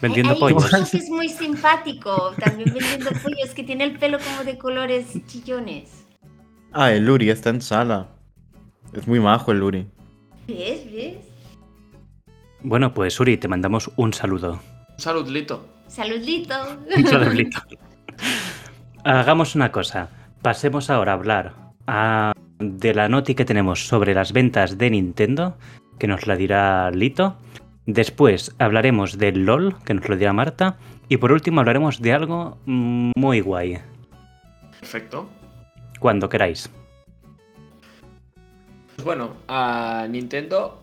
[0.00, 0.72] Vendiendo Hay- hay pollos.
[0.72, 5.06] uno que es muy simpático, también vendiendo pollos, que tiene el pelo como de colores
[5.26, 6.04] chillones.
[6.72, 8.06] Ah, el Luri está en sala.
[8.92, 9.86] Es muy majo el Luri.
[10.46, 10.92] ¿Ves?
[10.92, 11.16] ¿Ves?
[12.62, 14.60] Bueno, pues Uri, te mandamos un saludo.
[14.94, 15.66] Un saludito.
[15.86, 16.54] Saludito.
[16.96, 17.60] Un saludito.
[19.04, 20.08] Hagamos una cosa.
[20.42, 21.54] Pasemos ahora a hablar
[21.86, 25.56] a- de la noti que tenemos sobre las ventas de Nintendo,
[25.98, 27.36] que nos la dirá Lito.
[27.86, 30.76] Después hablaremos del LOL, que nos lo dirá Marta.
[31.08, 33.78] Y por último hablaremos de algo muy guay.
[34.80, 35.28] Perfecto.
[36.00, 36.68] Cuando queráis.
[39.08, 40.82] Bueno, a Nintendo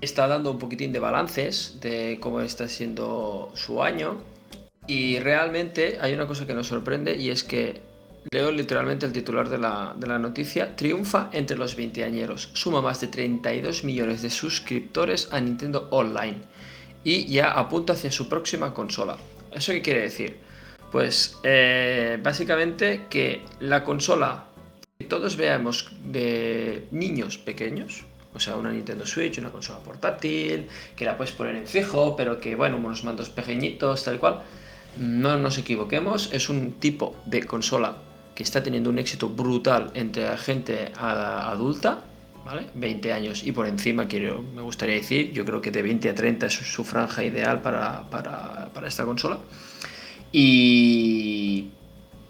[0.00, 4.18] está dando un poquitín de balances de cómo está siendo su año.
[4.86, 7.80] Y realmente hay una cosa que nos sorprende y es que
[8.30, 10.76] leo literalmente el titular de la, de la noticia.
[10.76, 12.48] Triunfa entre los 20 añeros.
[12.52, 16.42] Suma más de 32 millones de suscriptores a Nintendo Online.
[17.02, 19.16] Y ya apunta hacia su próxima consola.
[19.50, 20.36] ¿Eso qué quiere decir?
[20.92, 24.44] Pues eh, básicamente que la consola
[25.04, 31.16] todos veamos de niños pequeños, o sea, una Nintendo Switch, una consola portátil, que la
[31.16, 34.42] puedes poner en fijo, pero que, bueno, unos mandos pequeñitos, tal cual.
[34.98, 37.96] No nos equivoquemos, es un tipo de consola
[38.34, 42.02] que está teniendo un éxito brutal entre la gente adulta,
[42.44, 42.66] ¿vale?
[42.74, 46.14] 20 años y por encima, quiero, me gustaría decir, yo creo que de 20 a
[46.14, 49.38] 30 es su franja ideal para, para- para esta consola.
[50.32, 51.70] Y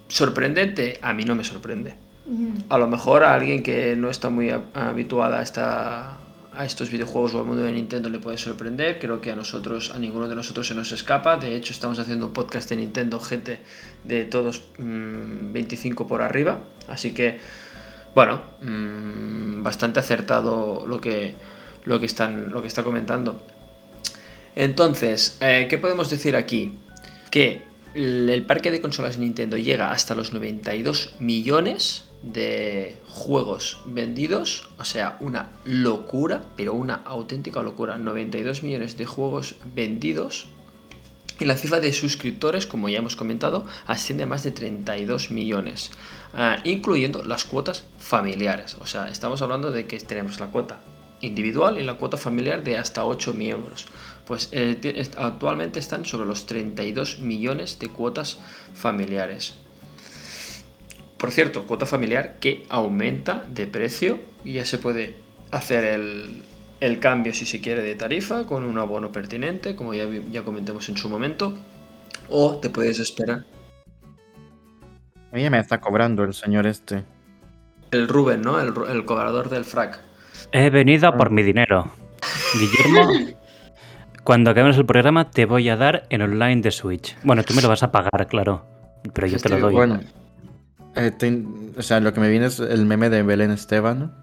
[0.08, 1.94] sorprendente, a mí no me sorprende.
[2.68, 6.18] A lo mejor a alguien que no está muy habituada a,
[6.56, 8.98] a estos videojuegos o al mundo de Nintendo le puede sorprender.
[8.98, 11.36] Creo que a nosotros, a ninguno de nosotros se nos escapa.
[11.36, 13.58] De hecho, estamos haciendo un podcast de Nintendo, gente
[14.04, 16.60] de todos mm, 25 por arriba.
[16.88, 17.40] Así que,
[18.14, 21.34] bueno, mm, bastante acertado lo que,
[21.84, 23.42] lo que, están, lo que está comentando.
[24.56, 26.78] Entonces, eh, ¿qué podemos decir aquí?
[27.30, 27.62] Que
[27.94, 35.18] el parque de consolas Nintendo llega hasta los 92 millones de juegos vendidos, o sea,
[35.20, 37.98] una locura, pero una auténtica locura.
[37.98, 40.46] 92 millones de juegos vendidos.
[41.38, 45.90] Y la cifra de suscriptores, como ya hemos comentado, asciende a más de 32 millones,
[46.32, 48.76] ah, incluyendo las cuotas familiares.
[48.80, 50.80] O sea, estamos hablando de que tenemos la cuota
[51.20, 53.86] individual y la cuota familiar de hasta 8 miembros.
[54.26, 58.38] Pues eh, actualmente están sobre los 32 millones de cuotas
[58.74, 59.54] familiares.
[61.24, 65.16] Por cierto, cuota familiar que aumenta de precio y ya se puede
[65.52, 66.42] hacer el,
[66.80, 70.86] el cambio si se quiere de tarifa con un abono pertinente, como ya, ya comentamos
[70.90, 71.56] en su momento,
[72.28, 73.46] o te puedes esperar.
[75.32, 77.04] A mí me está cobrando el señor este.
[77.90, 78.60] El Rubén, ¿no?
[78.60, 79.98] El, cobrador del frac.
[80.52, 81.90] He venido a por mi dinero.
[82.52, 83.32] Guillermo,
[84.24, 87.16] cuando acabemos el programa te voy a dar el online de Switch.
[87.22, 88.66] Bueno, tú me lo vas a pagar, claro.
[89.14, 89.72] Pero yo te lo doy.
[89.72, 90.00] Bueno,
[90.96, 91.44] eh, te-
[91.76, 94.14] o sea, lo que me viene es el meme de Belén Esteban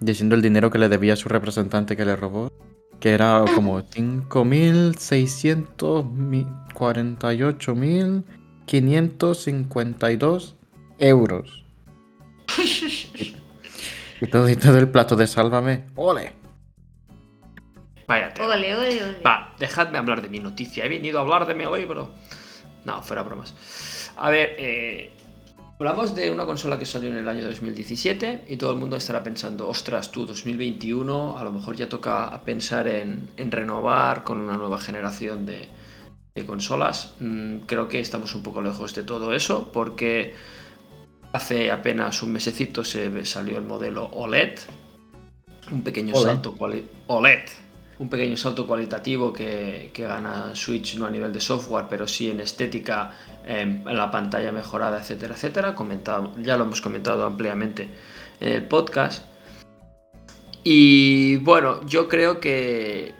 [0.00, 2.52] diciendo el dinero que le debía a su representante que le robó,
[3.00, 3.80] que era como
[9.32, 10.54] 5.648.552
[10.98, 11.64] euros.
[14.20, 15.84] Y todo, y todo el plato de Sálvame.
[15.96, 16.32] ¡Ole!
[18.06, 18.54] Vaya tela.
[18.54, 19.20] Ole, ole, ole.
[19.26, 20.84] Va, dejadme hablar de mi noticia.
[20.86, 22.10] He venido a hablar de mi libro.
[22.86, 23.54] No, fuera bromas.
[24.16, 25.12] A ver, eh,
[25.86, 29.22] hablamos de una consola que salió en el año 2017 y todo el mundo estará
[29.22, 34.56] pensando, ostras, tú 2021, a lo mejor ya toca pensar en, en renovar con una
[34.56, 35.68] nueva generación de,
[36.34, 37.12] de consolas.
[37.20, 40.32] Mm, creo que estamos un poco lejos de todo eso porque
[41.34, 44.60] hace apenas un mesecito se salió el modelo OLED,
[45.70, 46.26] un pequeño OLED.
[46.26, 46.56] salto
[47.08, 47.44] OLED,
[47.98, 52.30] un pequeño salto cualitativo que, que gana Switch no a nivel de software, pero sí
[52.30, 53.12] en estética,
[53.46, 55.74] en la pantalla mejorada, etcétera, etcétera.
[55.74, 57.88] Comentado, ya lo hemos comentado ampliamente
[58.40, 59.24] en el podcast.
[60.62, 63.14] Y bueno, yo creo que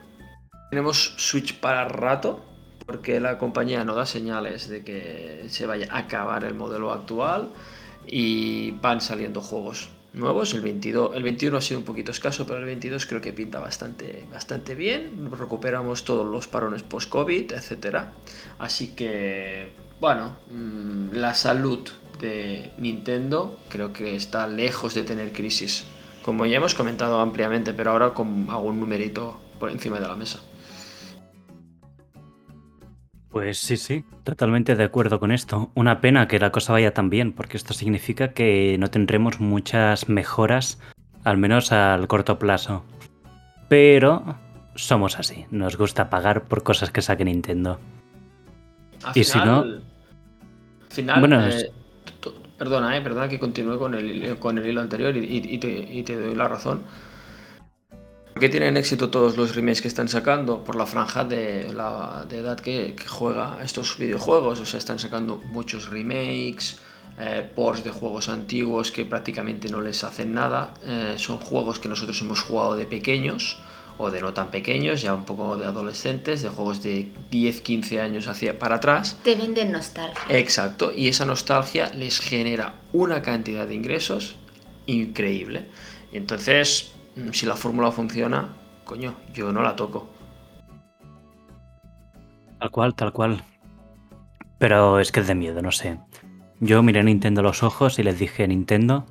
[0.70, 2.42] tenemos Switch para rato,
[2.86, 7.50] porque la compañía no da señales de que se vaya a acabar el modelo actual
[8.06, 10.54] y van saliendo juegos nuevos.
[10.54, 13.58] El 22, el 21 ha sido un poquito escaso, pero el 22 creo que pinta
[13.60, 15.30] bastante, bastante bien.
[15.30, 18.12] Recuperamos todos los parones post-COVID, etcétera.
[18.58, 21.88] Así que, bueno, mm, la salud
[22.20, 25.84] de Nintendo creo que está lejos de tener crisis.
[26.22, 30.40] Como ya hemos comentado ampliamente, pero ahora con un numerito por encima de la mesa.
[33.34, 35.72] Pues sí, sí, totalmente de acuerdo con esto.
[35.74, 40.08] Una pena que la cosa vaya tan bien, porque esto significa que no tendremos muchas
[40.08, 40.78] mejoras,
[41.24, 42.84] al menos al corto plazo.
[43.68, 44.36] Pero
[44.76, 47.80] somos así, nos gusta pagar por cosas que saque Nintendo.
[49.02, 49.82] Al Y si no- al
[50.90, 51.72] final, Bueno, eh,
[52.56, 55.68] perdona, eh, perdona que continúe con el, con el hilo anterior y, y- y te,
[55.92, 56.82] y te doy la razón.
[58.34, 60.64] ¿Por qué tienen éxito todos los remakes que están sacando?
[60.64, 64.58] Por la franja de, la, de edad que, que juega estos videojuegos.
[64.58, 66.78] O sea, están sacando muchos remakes,
[67.16, 70.74] eh, ports de juegos antiguos que prácticamente no les hacen nada.
[70.84, 73.56] Eh, son juegos que nosotros hemos jugado de pequeños
[73.98, 78.00] o de no tan pequeños, ya un poco de adolescentes, de juegos de 10, 15
[78.00, 79.16] años hacia para atrás.
[79.22, 80.20] Te venden nostalgia.
[80.28, 84.34] Exacto, y esa nostalgia les genera una cantidad de ingresos
[84.86, 85.66] increíble.
[86.12, 86.94] Entonces,
[87.32, 88.48] si la fórmula funciona,
[88.84, 90.08] coño, yo no la toco.
[92.58, 93.42] Tal cual, tal cual.
[94.58, 95.98] Pero es que es de miedo, no sé.
[96.60, 99.04] Yo miré a Nintendo a los ojos y les dije, Nintendo,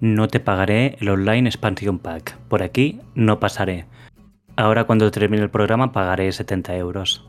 [0.00, 2.36] no te pagaré el online expansion pack.
[2.48, 3.86] Por aquí no pasaré.
[4.56, 7.26] Ahora cuando termine el programa pagaré 70 euros.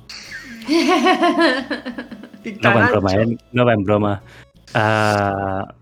[2.62, 3.38] No va en broma, ¿eh?
[3.52, 4.22] No va en broma.
[4.74, 5.76] Ah,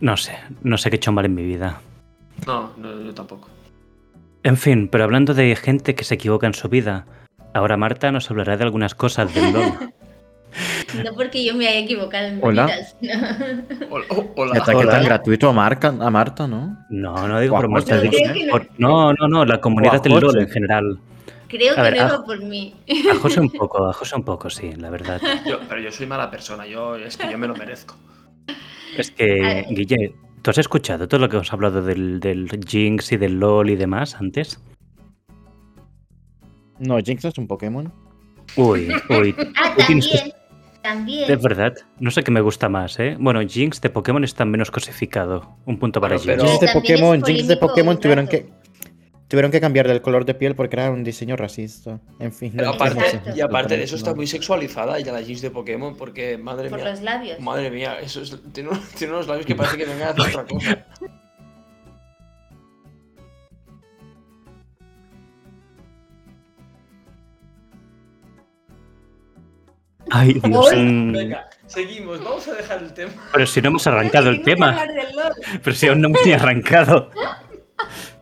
[0.00, 1.80] no sé, no sé qué he hecho mal en mi vida.
[2.46, 3.48] No, no, yo tampoco.
[4.42, 7.06] En fin, pero hablando de gente que se equivoca en su vida,
[7.54, 9.72] ahora Marta nos hablará de algunas cosas del LOL.
[11.02, 12.66] No porque yo me haya equivocado en mi Hola.
[12.66, 14.04] vida, sino- Hola,
[14.36, 14.52] hola.
[14.60, 14.90] Hasta que Hola.
[14.92, 16.76] tan gratuito a, Marca, a Marta, ¿no?
[16.90, 18.50] No, no digo por Marta, digo no.
[18.50, 20.98] por- no, no, no, la comunidad del LOL en general.
[21.48, 22.74] creo A que ver, no iba por mí.
[23.10, 25.22] A José un poco, a José un poco, sí, la verdad.
[25.46, 27.96] Yo- pero yo soy mala persona, yo es que yo me lo merezco.
[28.98, 29.64] Es A que.
[29.70, 33.38] Guille, ¿tú has escuchado todo lo que os he hablado del, del Jinx y del
[33.40, 34.60] LOL y demás antes?
[36.78, 37.92] No, Jinx es un Pokémon.
[38.56, 40.32] Uy, uy, Ah, que- también.
[40.82, 41.28] También.
[41.28, 43.16] de verdad, no sé qué me gusta más, ¿eh?
[43.20, 45.56] Bueno, Jinx de Pokémon está menos cosificado.
[45.64, 46.42] Un punto para pero- Jinx.
[46.42, 48.48] Jinx de es Pokémon, Jinx de Pokémon tuvieron que
[49.32, 51.98] tuvieron que cambiar del color de piel porque era un diseño racista.
[52.18, 52.52] En fin.
[52.54, 55.96] Pero no aparte, y aparte de eso está muy sexualizada ya la Jinx de Pokémon,
[55.96, 56.90] porque madre por mía.
[56.90, 57.40] los labios.
[57.40, 60.26] Madre mía, eso es, tiene, unos, tiene unos labios que parece que vengan a hacer
[60.26, 60.86] otra cosa.
[70.10, 70.70] Ay, Dios.
[70.72, 73.14] Venga, seguimos, vamos a dejar el tema.
[73.32, 74.78] Pero si no hemos arrancado el tema.
[75.64, 77.10] Pero si aún no hemos ni arrancado.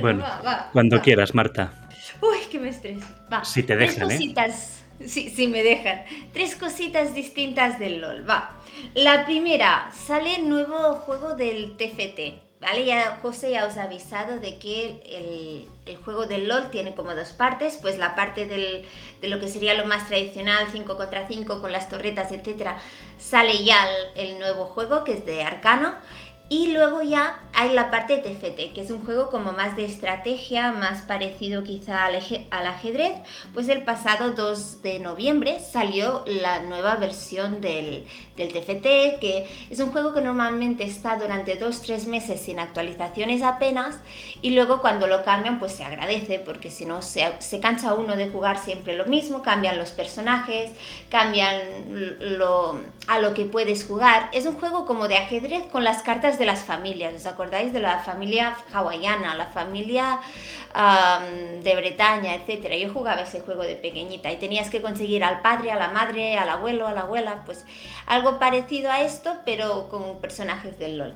[0.00, 1.02] Bueno, Bueno, va, va, Cuando va.
[1.02, 1.72] quieras, Marta.
[2.20, 3.06] Uy, que me estreso.
[3.32, 3.44] Va.
[3.44, 4.14] Si te Tres dejan, ¿eh?
[4.14, 4.84] cositas.
[5.06, 6.04] Sí, sí, me dejan.
[6.32, 8.28] Tres cositas distintas del LOL.
[8.28, 8.52] Va.
[8.94, 12.40] La primera, sale nuevo juego del TFT.
[12.60, 12.84] ¿Vale?
[12.84, 17.12] Ya José ya os ha avisado de que el, el juego del LOL tiene como
[17.16, 17.76] dos partes.
[17.82, 18.84] Pues la parte del-
[19.20, 22.78] de lo que sería lo más tradicional, 5 contra 5, con las torretas, etcétera,
[23.18, 23.78] sale ya
[24.14, 25.94] el, el nuevo juego que es de Arcano.
[26.52, 30.70] Y luego ya hay la parte TFT, que es un juego como más de estrategia,
[30.70, 33.14] más parecido quizá al ajedrez.
[33.54, 38.04] Pues el pasado 2 de noviembre salió la nueva versión del,
[38.36, 43.98] del TFT, que es un juego que normalmente está durante 2-3 meses sin actualizaciones apenas.
[44.40, 48.16] Y luego cuando lo cambian pues se agradece, porque si no se, se cansa uno
[48.16, 50.70] de jugar siempre lo mismo, cambian los personajes,
[51.10, 51.60] cambian
[52.20, 54.28] lo, a lo que puedes jugar.
[54.32, 57.14] Es un juego como de ajedrez con las cartas de las familias.
[57.14, 60.20] ¿Os acordáis de la familia hawaiana, la familia
[60.72, 62.76] am, de Bretaña, etcétera?
[62.76, 66.38] Yo jugaba ese juego de pequeñita y tenías que conseguir al padre, a la madre,
[66.38, 67.64] al abuelo, a la abuela, pues
[68.06, 71.14] algo parecido a esto, pero con personajes del LOL.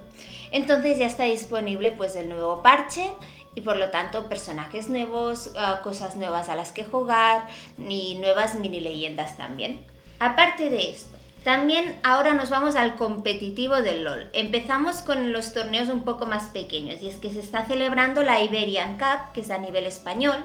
[0.50, 3.10] Entonces ya está disponible pues el nuevo parche
[3.54, 7.46] y por lo tanto personajes nuevos, ah, cosas nuevas a las que jugar
[7.78, 9.80] y nuevas mini leyendas también.
[10.18, 14.28] Aparte de esto, también ahora nos vamos al competitivo del LOL.
[14.32, 18.42] Empezamos con los torneos un poco más pequeños y es que se está celebrando la
[18.42, 20.36] Iberian Cup, que es a nivel español,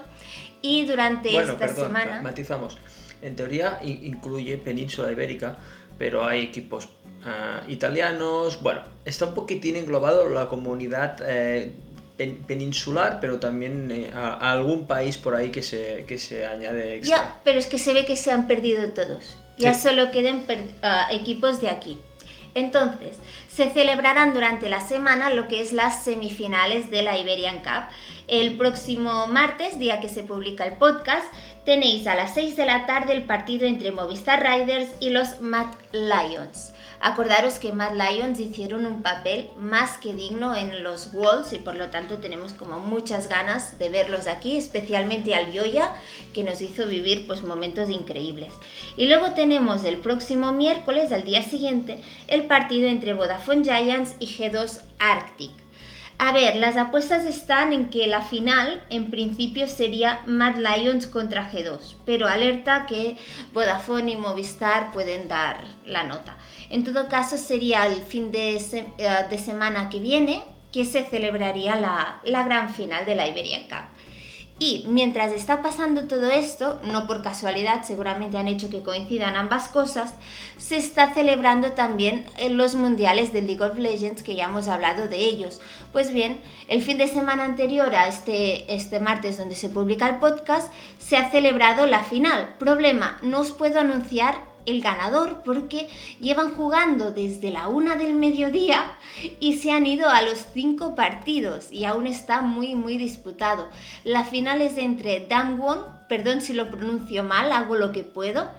[0.61, 2.21] y durante Bueno, esta perdón, semana...
[2.21, 2.77] matizamos.
[3.21, 5.57] En teoría incluye península ibérica,
[6.01, 6.89] pero hay equipos
[7.25, 8.59] ah, italianos.
[8.63, 11.73] Bueno, está un poquitín englobado la comunidad eh,
[12.17, 16.47] pen- peninsular, pero también eh, a, a algún país por ahí que se, que se
[16.47, 17.17] añade extra.
[17.17, 19.37] Ya, pero es que se ve que se han perdido todos.
[19.59, 19.81] Ya Sí.
[19.89, 20.43] solo quedan
[20.81, 21.99] ah, equipos de aquí.
[22.55, 23.15] Entonces,
[23.47, 27.83] se celebrarán durante la semana lo que es las semifinales de la Iberian Cup.
[28.27, 31.25] El próximo martes, día que se publica el podcast,
[31.65, 35.67] tenéis a las 6 de la tarde el partido entre Movistar Riders y los Mad
[35.91, 36.73] Lions.
[37.03, 41.75] Acordaros que Mad Lions hicieron un papel más que digno en los Worlds y por
[41.75, 45.95] lo tanto tenemos como muchas ganas de verlos aquí, especialmente al Yoya,
[46.31, 48.53] que nos hizo vivir pues momentos increíbles.
[48.97, 54.27] Y luego tenemos el próximo miércoles, al día siguiente, el partido entre Vodafone Giants y
[54.27, 55.60] G2 Arctic.
[56.23, 61.51] A ver, las apuestas están en que la final en principio sería Mad Lions contra
[61.51, 63.17] G2, pero alerta que
[63.53, 66.37] Vodafone y Movistar pueden dar la nota.
[66.69, 72.21] En todo caso sería el fin de, eh, semana que viene, que se celebraría la,
[72.23, 73.89] la gran final de la Iberian Cup.
[74.61, 79.69] Y mientras está pasando todo esto, no por casualidad, seguramente han hecho que coincidan ambas
[79.69, 80.13] cosas,
[80.59, 85.07] se está celebrando también en los mundiales de League of Legends, que ya hemos hablado
[85.07, 85.61] de ellos.
[85.91, 90.17] Pues bien, el fin de semana anterior a este, este martes donde se publica el
[90.17, 92.53] podcast, se ha celebrado la final.
[92.59, 95.87] Problema, no os puedo anunciar el ganador porque
[96.19, 98.97] llevan jugando desde la una del mediodía
[99.39, 103.69] y se han ido a los cinco partidos y aún está muy muy disputado.
[104.03, 108.49] La final es entre Damwon, perdón si lo pronuncio mal, hago lo que puedo,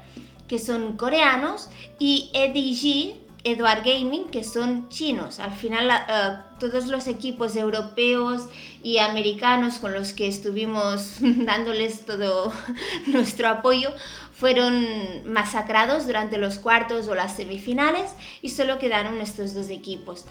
[0.49, 5.41] que son coreanos, y EDG, Edward Gaming, que son chinos.
[5.41, 8.43] Al final, uh, todos los equipos europeos
[8.83, 12.53] y americanos con los que estuvimos dándoles todo
[13.07, 13.91] nuestro apoyo
[14.43, 20.25] fueron masacrados durante los cuartos o las semifinales y solo quedaron estos dos equipos.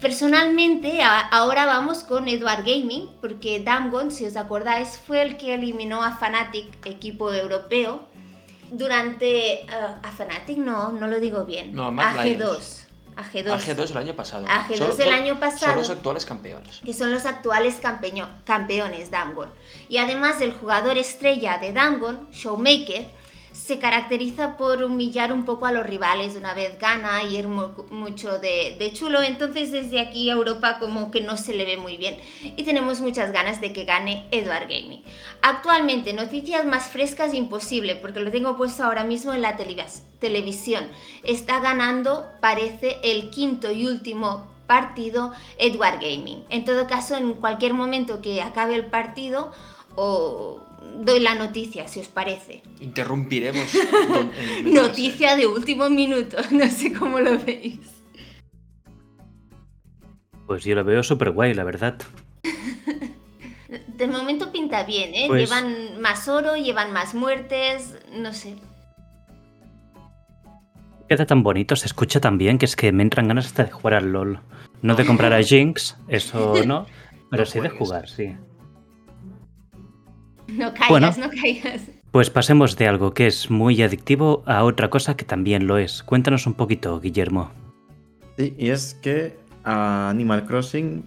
[0.00, 6.02] Personalmente, ahora vamos con Edward Gaming, porque Damgon, si os acordáis, fue el que eliminó
[6.02, 8.08] a Fnatic, equipo europeo,
[8.70, 9.66] durante...
[9.68, 11.74] Uh, a Fnatic no, no lo digo bien.
[11.74, 12.86] No, a G2.
[13.16, 13.50] A G2.
[13.50, 14.46] A G2 el año pasado.
[14.48, 15.72] A G2 el año pasado.
[15.72, 16.80] Son los actuales campeones.
[16.82, 19.50] Que son los actuales campeones Damgon.
[19.90, 23.17] Y además el jugador estrella de Damgon, Showmaker,
[23.68, 28.38] se caracteriza por humillar un poco a los rivales una vez gana y ir mucho
[28.38, 29.20] de, chulo.
[29.20, 33.02] Entonces desde aquí a Europa como que no se le ve muy bien y tenemos
[33.02, 35.02] muchas ganas de que gane Edward Gaming.
[35.42, 39.58] Actualmente noticias más frescas imposible porque lo tengo puesto ahora mismo en la
[40.18, 40.88] televisión.
[41.22, 46.42] Está ganando parece el quinto y último partido Edward Gaming.
[46.48, 49.52] En todo caso en cualquier momento que acabe el partido
[49.94, 50.62] o
[50.96, 52.62] doy la noticia, si os parece.
[52.80, 53.68] Interrumpiremos.
[54.64, 57.80] noticia de último minuto, no sé cómo lo veis.
[60.46, 61.98] Pues yo lo veo súper guay, la verdad.
[63.68, 65.24] De momento pinta bien, ¿eh?
[65.26, 68.56] Pues llevan más oro, llevan más muertes, no sé.
[71.08, 73.70] Queda tan bonito, se escucha tan bien que es que me entran ganas hasta de
[73.70, 74.40] jugar al LOL.
[74.82, 76.86] No de comprar a Jinx, eso no,
[77.30, 78.36] pero sí de jugar, sí.
[80.48, 81.82] No caigas, no caigas.
[82.10, 86.02] Pues pasemos de algo que es muy adictivo a otra cosa que también lo es.
[86.02, 87.50] Cuéntanos un poquito, Guillermo.
[88.38, 91.04] Sí, y es que Animal Crossing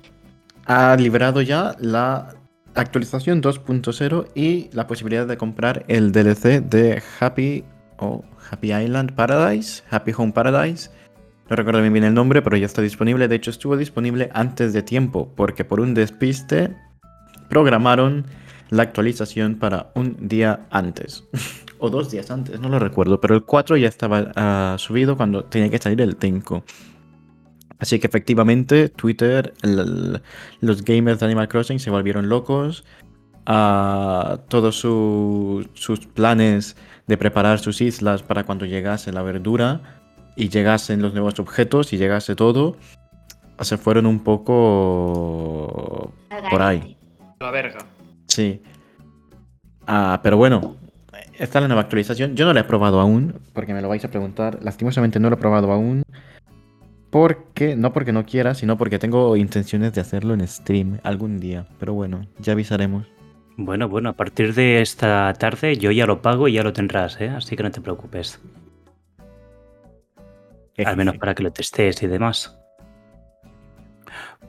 [0.66, 2.36] ha liberado ya la
[2.76, 7.66] actualización 2.0 y la posibilidad de comprar el DLC de Happy
[7.98, 10.92] o Happy Island Paradise, Happy Home Paradise.
[11.50, 13.28] No recuerdo bien el nombre, pero ya está disponible.
[13.28, 16.74] De hecho, estuvo disponible antes de tiempo, porque por un despiste
[17.50, 18.26] programaron
[18.72, 21.24] la actualización para un día antes.
[21.78, 23.22] o dos días antes, no lo recuerdo.
[23.22, 26.64] Pero el 4 ya estaba ah, subido cuando tenía que salir el 5.
[27.80, 29.54] Así que efectivamente Twitter,
[30.62, 32.84] los gamers de Animal Crossing se volvieron locos.
[33.48, 36.76] a todos sus planes
[37.08, 40.02] de preparar sus islas para cuando llegase la verdura
[40.36, 42.78] y llegasen los nuevos objetos y llegase todo,
[43.60, 46.14] se fueron un poco
[46.50, 46.98] por ahí.
[47.40, 47.80] La verga.
[48.32, 48.62] Sí.
[49.88, 50.78] Ah, pero bueno,
[51.38, 52.36] esta es la nueva actualización.
[52.36, 54.60] Yo no la he probado aún, porque me lo vais a preguntar.
[54.62, 56.04] Lastimosamente no lo he probado aún.
[57.10, 61.68] Porque, no porque no quiera, sino porque tengo intenciones de hacerlo en stream algún día.
[61.78, 63.06] Pero bueno, ya avisaremos.
[63.58, 67.20] Bueno, bueno, a partir de esta tarde yo ya lo pago y ya lo tendrás,
[67.20, 67.28] ¿eh?
[67.28, 68.40] Así que no te preocupes.
[70.86, 72.58] Al menos para que lo testes y demás.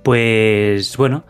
[0.05, 1.25] Pues bueno,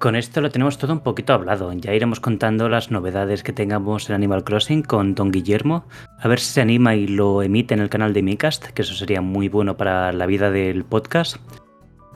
[0.00, 1.70] con esto lo tenemos todo un poquito hablado.
[1.74, 5.84] Ya iremos contando las novedades que tengamos en Animal Crossing con Don Guillermo.
[6.18, 8.94] A ver si se anima y lo emite en el canal de Micast, que eso
[8.94, 11.36] sería muy bueno para la vida del podcast.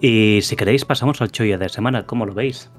[0.00, 2.06] Y si queréis, pasamos al chollo de la semana.
[2.06, 2.70] ¿Cómo lo veis?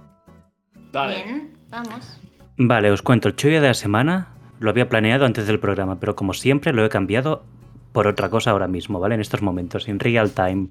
[0.91, 2.19] Bien, vamos.
[2.57, 3.27] Vale, os cuento.
[3.27, 4.29] El chollo de la semana
[4.59, 7.43] lo había planeado antes del programa, pero como siempre lo he cambiado
[7.91, 9.13] por otra cosa ahora mismo, ¿vale?
[9.13, 10.69] En estos momentos, en real time.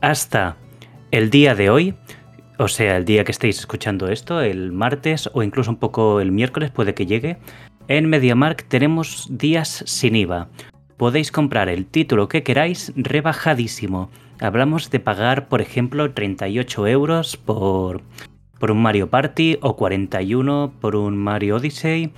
[0.00, 0.56] Hasta
[1.10, 1.96] el día de hoy
[2.60, 6.30] o sea, el día que estéis escuchando esto, el martes o incluso un poco el
[6.30, 7.38] miércoles puede que llegue,
[7.88, 10.48] en MediaMark tenemos días sin IVA.
[10.98, 14.10] Podéis comprar el título que queráis rebajadísimo.
[14.40, 18.02] Hablamos de pagar, por ejemplo, 38 euros por,
[18.58, 22.12] por un Mario Party o 41 por un Mario Odyssey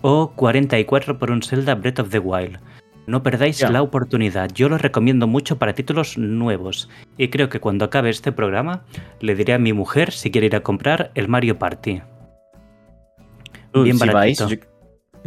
[0.00, 2.58] o 44 por un Zelda Breath of the Wild.
[3.06, 4.50] No perdáis la oportunidad.
[4.54, 6.88] Yo lo recomiendo mucho para títulos nuevos.
[7.18, 8.84] Y creo que cuando acabe este programa
[9.20, 12.02] le diré a mi mujer si quiere ir a comprar el Mario Party.
[13.74, 14.60] Bien si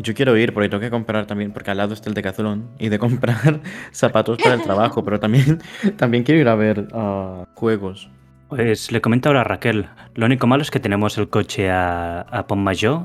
[0.03, 2.89] yo, quiero ir porque tengo que comprar también, porque al lado está el Decathlon, y
[2.89, 3.61] de comprar
[3.91, 5.59] zapatos para el trabajo, pero también,
[5.97, 8.09] también quiero ir a ver ah, juegos.
[8.47, 9.89] Pues le comento ahora a Raquel.
[10.13, 12.45] Lo único malo es que tenemos el coche a, a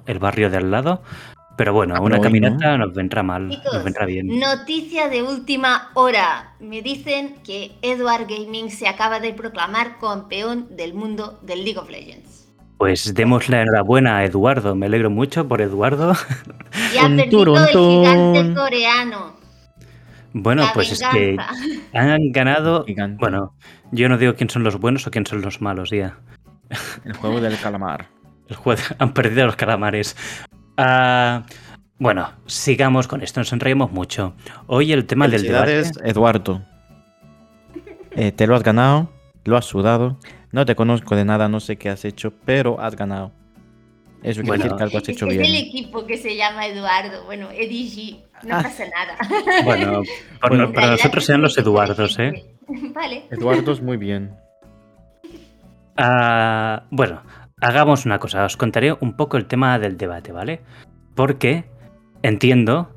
[0.07, 1.03] el barrio de al lado.
[1.57, 2.49] Pero bueno, Ah, una pero hoy no.
[2.49, 4.27] caminata nos vendrá mal, nos vendrá bien.
[4.41, 6.55] noticia de última hora.
[6.61, 11.91] Me dicen que Edward Gaming se acaba de proclamar campeón del mundo del League of
[11.91, 12.49] Legends.
[12.79, 14.75] Pues demos la enhorabuena a Eduardo.
[14.75, 16.15] Me alegro mucho por Eduardo.
[16.95, 19.37] Y ha Un perdido el gigante coreano.
[20.33, 21.37] Bueno, La pues es que
[21.93, 22.85] han ganado.
[22.87, 23.19] Gigante.
[23.21, 23.55] Bueno,
[23.93, 26.19] yo no digo quién son los buenos o quién son los malos, ya.
[27.05, 28.09] El juego del calamar.
[28.49, 30.17] El juego han perdido los calamares.
[30.85, 31.45] Ah,
[31.99, 34.35] bueno, sigamos con esto, nos enreímos mucho.
[34.67, 35.83] Hoy el tema del debate.
[36.05, 36.63] Eduardo.
[38.13, 39.11] Eh, te lo has ganado,
[39.45, 40.19] lo has sudado.
[40.51, 43.33] No te conozco de nada, no sé qué has hecho, pero has ganado.
[44.23, 44.65] Eso quiere Bueno.
[44.65, 45.65] decir que algo has Es hecho que es el bien.
[45.67, 47.25] equipo que se llama Eduardo.
[47.25, 48.21] Bueno, Eddie G.
[48.45, 48.63] No Ah.
[48.63, 49.17] pasa nada.
[49.65, 50.03] Bueno,
[50.41, 50.73] por- Bueno.
[50.73, 52.33] para nosotros sean los Eduardos, ¿eh?
[52.95, 53.25] Vale.
[53.31, 54.35] Eduardo es muy bien.
[55.97, 57.23] Ah, bueno,
[57.63, 60.61] hagamos una cosa, os contaré un poco el tema del debate, ¿vale?
[61.15, 61.65] Porque
[62.23, 62.95] entiendo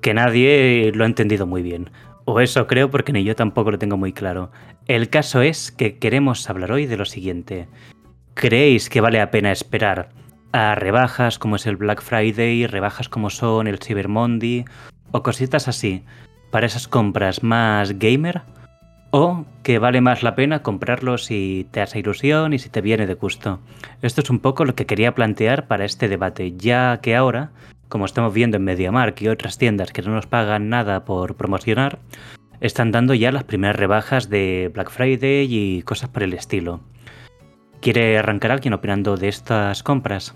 [0.00, 1.90] que nadie lo ha entendido muy bien.
[2.24, 4.50] O eso creo porque ni yo tampoco lo tengo muy claro.
[4.86, 7.68] El caso es que queremos hablar hoy de lo siguiente.
[8.34, 10.10] ¿Creéis que vale la pena esperar
[10.52, 14.64] a rebajas como es el Black Friday, rebajas como son el Cyber Monday
[15.10, 16.04] o cositas así
[16.50, 18.42] para esas compras más gamer?
[19.18, 23.06] ¿O que vale más la pena comprarlo si te hace ilusión y si te viene
[23.06, 23.60] de gusto?
[24.02, 27.50] Esto es un poco lo que quería plantear para este debate, ya que ahora,
[27.88, 31.98] como estamos viendo en MediaMarkt y otras tiendas que no nos pagan nada por promocionar,
[32.60, 36.80] están dando ya las primeras rebajas de Black Friday y cosas por el estilo.
[37.80, 40.34] ¿Quiere arrancar alguien opinando de estas compras?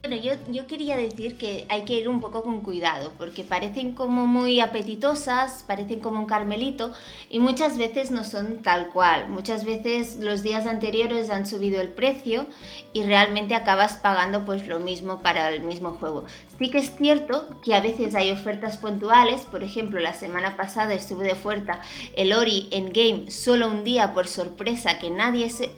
[0.00, 3.94] Bueno, yo, yo quería decir que hay que ir un poco con cuidado, porque parecen
[3.94, 6.92] como muy apetitosas, parecen como un carmelito,
[7.28, 9.28] y muchas veces no son tal cual.
[9.28, 12.46] Muchas veces los días anteriores han subido el precio
[12.92, 16.26] y realmente acabas pagando pues lo mismo para el mismo juego.
[16.60, 20.94] Sí que es cierto que a veces hay ofertas puntuales, por ejemplo, la semana pasada
[20.94, 21.80] estuvo de oferta
[22.14, 25.72] el Ori en game solo un día por sorpresa que nadie se,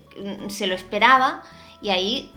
[0.48, 1.42] se lo esperaba,
[1.82, 2.30] y ahí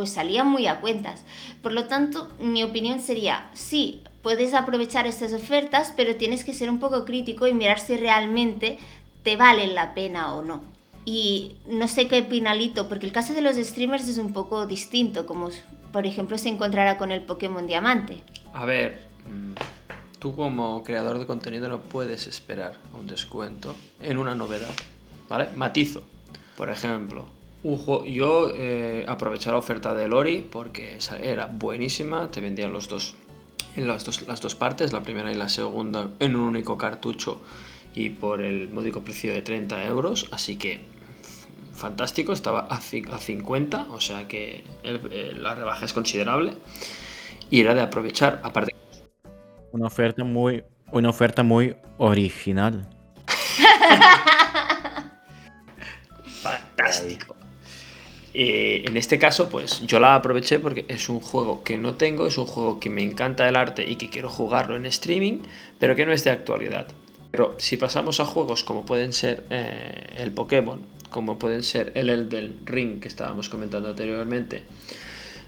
[0.00, 1.26] pues salían muy a cuentas.
[1.62, 6.70] Por lo tanto, mi opinión sería, sí, puedes aprovechar estas ofertas, pero tienes que ser
[6.70, 8.78] un poco crítico y mirar si realmente
[9.22, 10.62] te valen la pena o no.
[11.04, 14.66] Y no sé qué opina Lito, porque el caso de los streamers es un poco
[14.66, 15.50] distinto, como
[15.92, 18.22] por ejemplo se encontrará con el Pokémon Diamante.
[18.54, 19.52] A ver, mm,
[20.18, 24.72] tú como creador de contenido no puedes esperar un descuento en una novedad,
[25.28, 25.50] ¿vale?
[25.56, 26.02] Matizo.
[26.56, 27.26] Por ejemplo,
[27.62, 32.88] un juego, yo eh, aproveché la oferta de Lori porque era buenísima, te vendían los
[32.88, 33.14] dos
[33.76, 37.40] en las dos, las dos partes, la primera y la segunda en un único cartucho
[37.94, 40.80] y por el módico precio de 30 euros, así que
[41.74, 46.54] fantástico, estaba a, a 50, o sea que el- el- la rebaja es considerable
[47.50, 48.74] y era de aprovechar, aparte
[49.72, 52.88] Una oferta muy, una oferta muy original.
[56.42, 57.36] fantástico.
[58.32, 62.26] Eh, en este caso, pues yo la aproveché porque es un juego que no tengo,
[62.26, 65.40] es un juego que me encanta el arte y que quiero jugarlo en streaming,
[65.78, 66.86] pero que no es de actualidad.
[67.30, 72.08] Pero si pasamos a juegos como pueden ser eh, el Pokémon, como pueden ser el
[72.08, 74.64] Elden Ring que estábamos comentando anteriormente,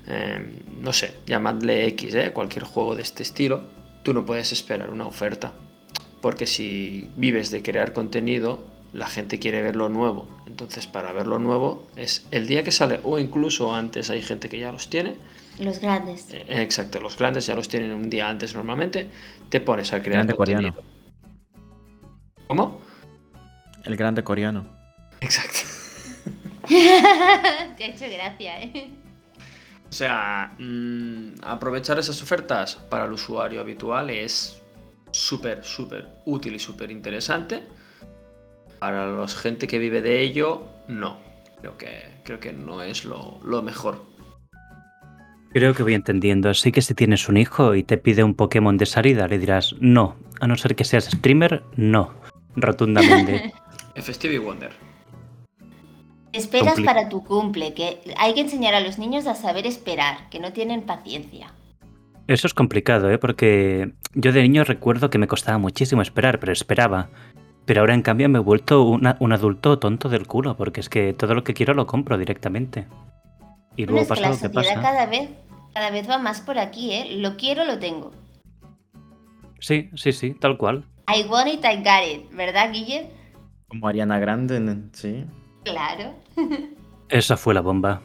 [0.07, 3.63] eh, no sé, llamadle X, eh, cualquier juego de este estilo,
[4.03, 5.53] tú no puedes esperar una oferta.
[6.21, 10.29] Porque si vives de crear contenido, la gente quiere ver lo nuevo.
[10.53, 14.51] Entonces, para ver lo nuevo es el día que sale o incluso antes hay gente
[14.51, 15.17] que ya los tiene.
[15.59, 16.27] Los grandes.
[16.31, 19.09] Eh, Exacto, los grandes ya los tienen un día antes normalmente.
[19.49, 20.75] Te pones a crear Grande contenido.
[20.75, 20.93] coreano.
[22.49, 22.81] ¿Cómo?
[23.85, 24.67] El grande coreano.
[25.23, 25.61] Exacto.
[26.69, 28.91] Te ha hecho gracia, ¿eh?
[29.89, 34.61] O sea, mm, aprovechar esas ofertas para el usuario habitual es
[35.13, 37.63] súper, súper útil y súper interesante.
[38.83, 41.17] Para la gente que vive de ello, no.
[41.61, 44.05] Creo que, creo que no es lo, lo mejor.
[45.53, 46.51] Creo que voy entendiendo.
[46.51, 49.77] Así que si tienes un hijo y te pide un Pokémon de salida, le dirás
[49.79, 50.17] no.
[50.41, 52.13] A no ser que seas streamer, no.
[52.57, 53.53] Rotundamente.
[53.95, 54.73] Festive Wonder.
[56.33, 60.41] Esperas para tu cumple, que hay que enseñar a los niños a saber esperar, que
[60.41, 61.55] no tienen paciencia.
[62.27, 63.19] Eso es complicado, ¿eh?
[63.19, 67.11] Porque yo de niño recuerdo que me costaba muchísimo esperar, pero esperaba.
[67.65, 70.89] Pero ahora en cambio me he vuelto una- un adulto tonto del culo, porque es
[70.89, 72.87] que todo lo que quiero lo compro directamente.
[73.77, 74.83] Y Bueno, luego que pasa la lo que sociedad pasa.
[74.83, 75.31] cada vez,
[75.73, 77.17] cada vez va más por aquí, ¿eh?
[77.19, 78.11] Lo quiero, lo tengo.
[79.61, 80.85] Sí, sí, sí, tal cual.
[81.09, 83.11] I want it, I got it, ¿verdad, Guille?
[83.69, 84.61] Como Ariana Grande,
[84.93, 85.25] sí.
[85.65, 86.15] Claro.
[87.09, 88.03] Esa fue la bomba.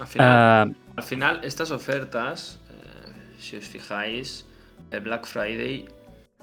[0.00, 4.46] Al final, Ah, al final, estas ofertas, eh, si os fijáis,
[4.90, 5.88] el Black Friday,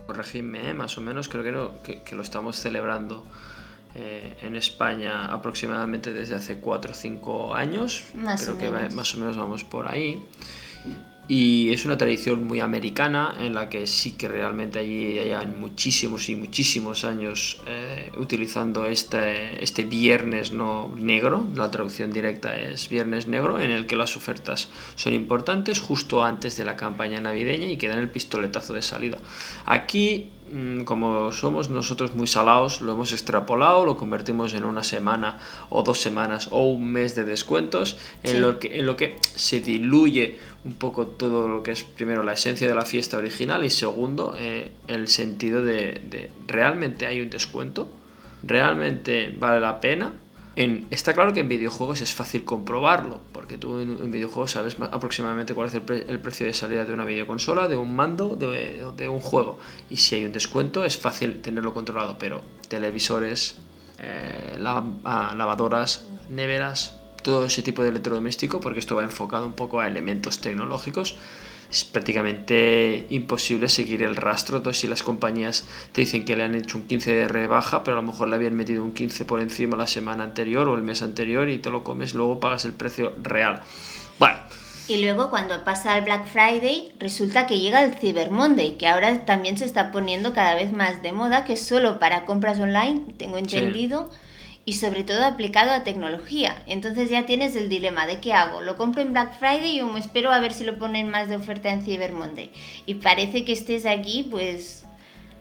[0.07, 3.25] corregidme, eh, más o menos, creo que, no- que, que lo estamos celebrando
[3.95, 8.03] eh, en España aproximadamente desde hace 4 o 5 años.
[8.15, 8.93] Más creo que menos.
[8.93, 10.23] más o menos vamos por ahí.
[11.27, 16.27] Y es una tradición muy americana en la que sí que realmente allí hay muchísimos
[16.29, 23.27] y muchísimos años eh, utilizando este, este viernes no negro, la traducción directa es viernes
[23.27, 27.77] negro, en el que las ofertas son importantes justo antes de la campaña navideña y
[27.77, 29.17] que dan el pistoletazo de salida.
[29.65, 35.39] Aquí, mm, como somos nosotros muy salados, lo hemos extrapolado, lo convertimos en una semana
[35.69, 39.61] o dos semanas o un mes de descuentos, en, lo, que, en lo que se
[39.61, 43.69] diluye un poco todo lo que es primero la esencia de la fiesta original y
[43.69, 47.89] segundo eh, el sentido de, realmente hay un descuento,
[48.43, 50.13] realmente vale la pena.
[50.55, 54.87] En, está claro que en videojuegos es fácil comprobarlo, porque tú en, videojuegos sabes ma-
[54.91, 58.35] aproximadamente cuál es el, pre- el precio de salida de una videoconsola, de un mando,
[58.35, 59.59] de, un juego.
[59.89, 63.59] Y si hay un descuento es fácil tenerlo controlado, pero televisores,
[63.99, 64.59] eh,
[65.05, 69.87] ah, lavadoras, neveras, todo ese tipo de electrodoméstico, porque esto va enfocado un poco a
[69.87, 71.17] elementos tecnológicos,
[71.71, 74.57] es prácticamente imposible seguir el rastro.
[74.57, 77.97] Entonces, si las compañías te dicen que le han hecho un 15 de rebaja, pero
[77.97, 80.81] a lo mejor le habían metido un 15 por encima la semana anterior o el
[80.83, 83.61] mes anterior y te lo comes, luego pagas el precio real.
[84.19, 84.37] Bueno,
[84.87, 89.25] Y luego cuando pasa el Black Friday, resulta que llega el Cyber Monday, que ahora
[89.25, 93.13] también se está poniendo cada vez más de moda, que es solo para compras online,
[93.17, 94.09] tengo entendido,
[94.63, 96.61] y sobre todo aplicado a tecnología.
[96.67, 99.99] Entonces ya tienes el dilema de qué hago, lo compro en Black Friday o me
[99.99, 102.51] espero a ver si lo ponen más de oferta en Cyber Monday.
[102.85, 104.85] Y parece que estés aquí, pues...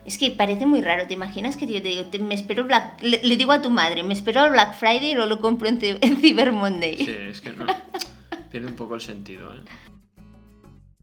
[0.07, 3.03] Es que parece muy raro, ¿te imaginas que yo te digo, te- me espero Black...
[3.03, 5.69] Le, le digo a tu madre, me espero al Black Friday y lo, lo compro
[5.69, 6.97] en, en Cyber Monday?
[6.97, 7.67] sí, es que no,
[8.51, 9.53] pierde un poco el sentido.
[9.55, 9.61] ¿eh?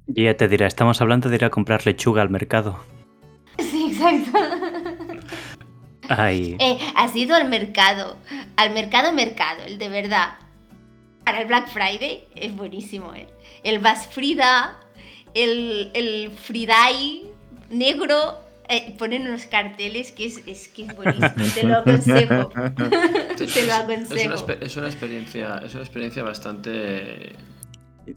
[0.07, 2.83] y ya te dirá, estamos hablando de ir a comprar lechuga al mercado.
[3.59, 4.31] Sí, exacto.
[6.09, 8.17] Ay, Eh, has ido al mercado,
[8.55, 10.35] al mercado mercado, el de verdad.
[11.25, 13.27] Para el Black Friday es buenísimo, ¿eh?
[13.63, 14.79] El Basfrida,
[15.33, 17.23] el, el Friday
[17.69, 18.39] negro,
[18.69, 22.49] eh, ponen unos carteles que es, es que es buenísimo, te lo aconsejo.
[23.37, 24.47] Te lo Es una, aconsejo.
[24.61, 27.35] es una experiencia, es una experiencia bastante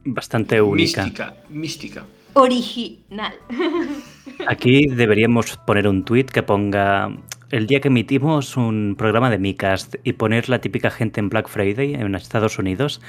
[0.05, 1.03] bastante única.
[1.05, 2.05] mística, mística.
[2.34, 3.34] Original.
[4.47, 7.09] Aquí deberíamos poner un tweet que ponga
[7.51, 11.49] el día que emitimos un programa de Micast y poner la típica gente en Black
[11.49, 13.01] Friday en Estados Unidos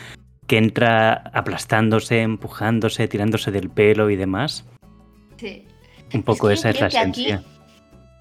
[0.47, 4.65] que entra aplastándose, empujándose, tirándose del pelo y demás.
[5.37, 5.65] Sí.
[6.13, 7.43] Un poco que esa es la que aquí- esencia.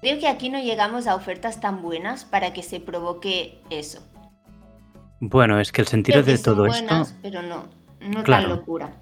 [0.01, 4.01] Creo que aquí no llegamos a ofertas tan buenas para que se provoque eso.
[5.19, 7.67] Bueno, es que el sentido que de son todo buenas, esto pero no,
[7.99, 8.47] no Claro.
[8.47, 8.93] tan locura.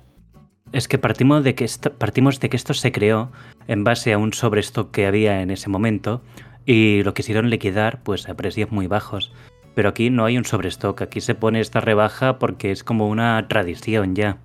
[0.71, 3.31] es que partimos de que esto, partimos de que esto se creó
[3.67, 6.21] en base a un sobrestock que había en ese momento
[6.65, 9.31] y lo quisieron liquidar pues a precios muy bajos.
[9.75, 13.47] Pero aquí no hay un sobrestock, aquí se pone esta rebaja porque es como una
[13.47, 14.37] tradición ya.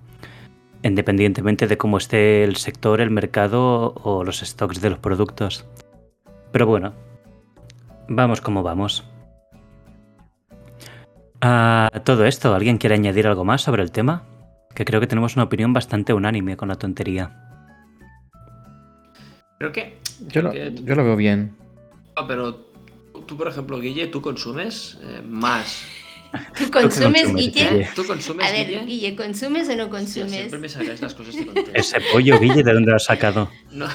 [0.83, 5.65] Independientemente de cómo esté el sector, el mercado o los stocks de los productos.
[6.51, 6.93] Pero bueno,
[8.07, 9.03] vamos como vamos.
[11.41, 14.23] A todo esto, ¿alguien quiere añadir algo más sobre el tema?
[14.73, 17.41] Que creo que tenemos una opinión bastante unánime con la tontería.
[19.59, 19.97] Creo que.
[20.27, 21.55] Yo lo, creo que- yo lo veo bien.
[22.15, 22.65] Ah, pero
[23.25, 25.83] tú, por ejemplo, Guille, tú consumes eh, más.
[26.57, 27.89] ¿Tú consumes, consumes, Guille?
[27.95, 28.85] ¿Tú consumes, A ver, Guille?
[28.85, 30.31] Guille, ¿consumes o no Sí, consumes?
[30.31, 31.71] siempre me sacáis las cosas de contexto.
[31.73, 33.49] Ese pollo, Guille, ¿de dónde lo has sacado?
[33.71, 33.87] No,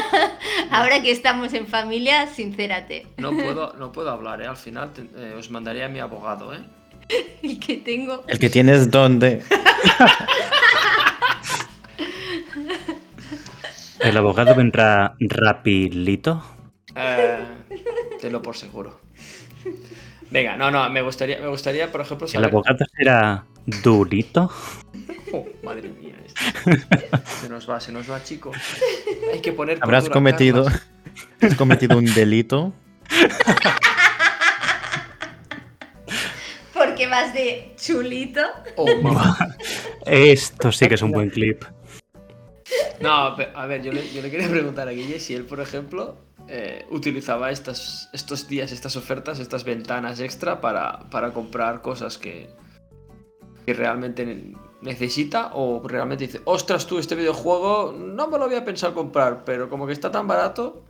[0.70, 3.06] Ahora que estamos en familia, sincérate.
[3.16, 4.46] no puedo, no puedo hablar, ¿eh?
[4.46, 6.58] Al final te- eh, os mandaría a mi abogado, ¿eh?
[7.42, 8.24] El que tengo.
[8.28, 9.42] El que tienes dónde.
[14.00, 16.42] ¿El abogado vendrá rapidito?
[16.94, 17.46] Eh,
[18.20, 19.00] Tenlo por seguro.
[20.30, 22.48] Venga, no, no, me gustaría, me gustaría, por ejemplo, ¿El saber...
[22.48, 23.44] abogado será
[23.82, 24.50] durito?
[25.32, 26.40] Oh, madre mía, esto.
[27.40, 28.52] se nos va, se nos va, chico.
[29.32, 29.78] Hay que poner.
[29.80, 30.66] Habrás cometido,
[31.40, 32.72] has cometido un delito.
[36.72, 38.40] Porque vas de chulito.
[38.76, 39.36] Oh, mamá.
[40.06, 41.64] Esto sí que es un buen clip.
[43.00, 46.18] No, a ver, yo le, yo le quería preguntar a Guille si él, por ejemplo,
[46.52, 52.50] eh, utilizaba estas, estos días, estas ofertas, estas ventanas extra para, para comprar cosas que,
[53.64, 58.64] que realmente ne- necesita o realmente dice, ostras tú, este videojuego no me lo había
[58.64, 60.82] pensado comprar, pero como que está tan barato.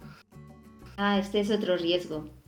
[0.97, 2.40] Ah, este es otro riesgo.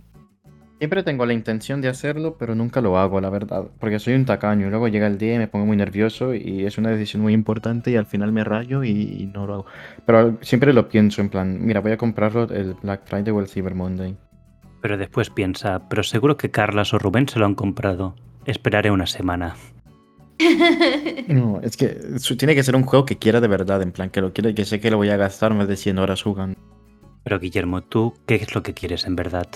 [0.82, 3.66] Siempre tengo la intención de hacerlo, pero nunca lo hago, la verdad.
[3.78, 4.66] Porque soy un tacaño.
[4.66, 7.34] y Luego llega el día y me pongo muy nervioso y es una decisión muy
[7.34, 9.66] importante y al final me rayo y, y no lo hago.
[10.04, 13.46] Pero siempre lo pienso en plan, mira, voy a comprarlo el Black Friday o el
[13.46, 14.16] Cyber Monday.
[14.80, 18.16] Pero después piensa, pero seguro que Carlas o Rubén se lo han comprado.
[18.44, 19.54] Esperaré una semana.
[21.28, 21.96] No, es que
[22.36, 24.64] tiene que ser un juego que quiera de verdad, en plan, que lo quiere, que
[24.64, 26.58] sé que lo voy a gastar más de 100 horas jugando.
[27.22, 29.46] Pero Guillermo, ¿tú qué es lo que quieres en verdad?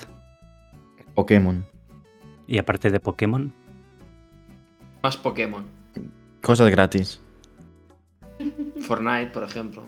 [1.16, 1.66] Pokémon.
[2.46, 3.52] Y aparte de Pokémon,
[5.02, 5.64] Más Pokémon.
[6.42, 7.20] Cosas gratis.
[8.80, 9.82] Fortnite, por ejemplo.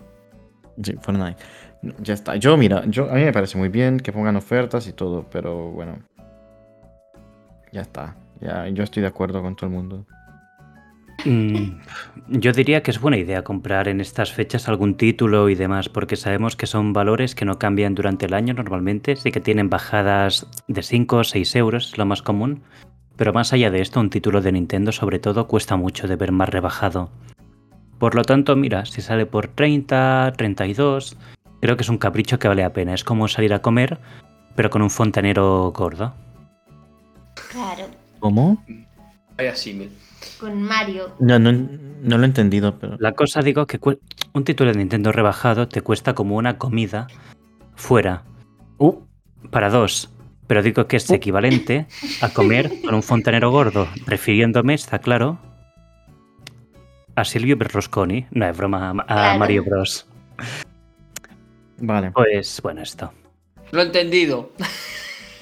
[0.83, 1.37] Sí, Fortnite.
[1.99, 2.35] Ya está.
[2.35, 5.71] Yo, mira, yo, a mí me parece muy bien que pongan ofertas y todo, pero
[5.71, 5.99] bueno.
[7.71, 8.17] Ya está.
[8.41, 10.05] Ya, yo estoy de acuerdo con todo el mundo.
[11.25, 11.79] Mm,
[12.27, 16.15] yo diría que es buena idea comprar en estas fechas algún título y demás, porque
[16.15, 20.47] sabemos que son valores que no cambian durante el año normalmente, sí que tienen bajadas
[20.67, 22.61] de 5 o 6 euros, es lo más común,
[23.15, 26.31] pero más allá de esto, un título de Nintendo sobre todo cuesta mucho de ver
[26.31, 27.09] más rebajado.
[27.97, 31.17] Por lo tanto, mira, si sale por 30, 32,
[31.59, 33.99] creo que es un capricho que vale la pena, es como salir a comer,
[34.55, 36.13] pero con un fontanero gordo.
[37.51, 37.87] Claro,
[38.19, 38.63] ¿Cómo?
[39.37, 39.91] Vaya símil.
[40.39, 41.15] Con Mario.
[41.19, 42.95] No, no, no lo he entendido, pero.
[42.99, 43.79] La cosa digo que
[44.33, 47.07] un título de Nintendo rebajado te cuesta como una comida
[47.75, 48.23] fuera
[48.77, 48.95] Uh,
[49.51, 50.09] para dos.
[50.47, 51.85] Pero digo que es equivalente
[52.21, 55.37] a comer con un fontanero gordo, refiriéndome, está claro,
[57.15, 58.25] a Silvio Berlusconi.
[58.31, 59.39] No es broma, a- a Claro.
[59.39, 60.07] Mario Bros.
[61.77, 62.11] vale.
[62.11, 63.11] Pues bueno, esto.
[63.71, 64.51] Lo he entendido.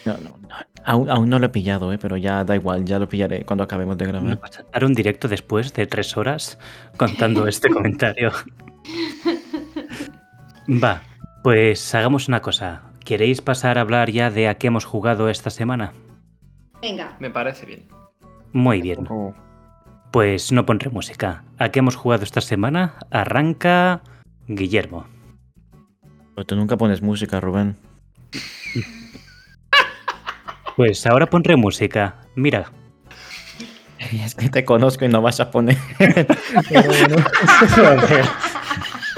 [0.05, 0.76] No, no, no.
[0.89, 1.97] Aún, aún no lo he pillado, ¿eh?
[1.97, 4.39] pero ya da igual, ya lo pillaré cuando acabemos de grabar.
[4.39, 6.57] cosa, Haré un directo después de tres horas
[6.95, 8.31] contando este comentario.
[10.69, 11.01] Va,
[11.43, 12.83] pues hagamos una cosa.
[13.03, 15.93] ¿Queréis pasar a hablar ya de a qué hemos jugado esta semana?
[16.81, 17.87] Venga, Me parece bien.
[18.53, 19.07] Muy bien.
[20.11, 21.43] Pues no pondré música.
[21.57, 22.95] ¿A qué hemos jugado esta semana?
[23.11, 24.01] Arranca
[24.47, 25.05] Guillermo.
[26.33, 27.75] pero tú nunca pones música, Rubén.
[30.77, 32.21] Pues ahora pondré música.
[32.35, 32.71] Mira,
[34.23, 35.77] Es que te conozco y no vas a poner.
[35.97, 37.15] Pero bueno.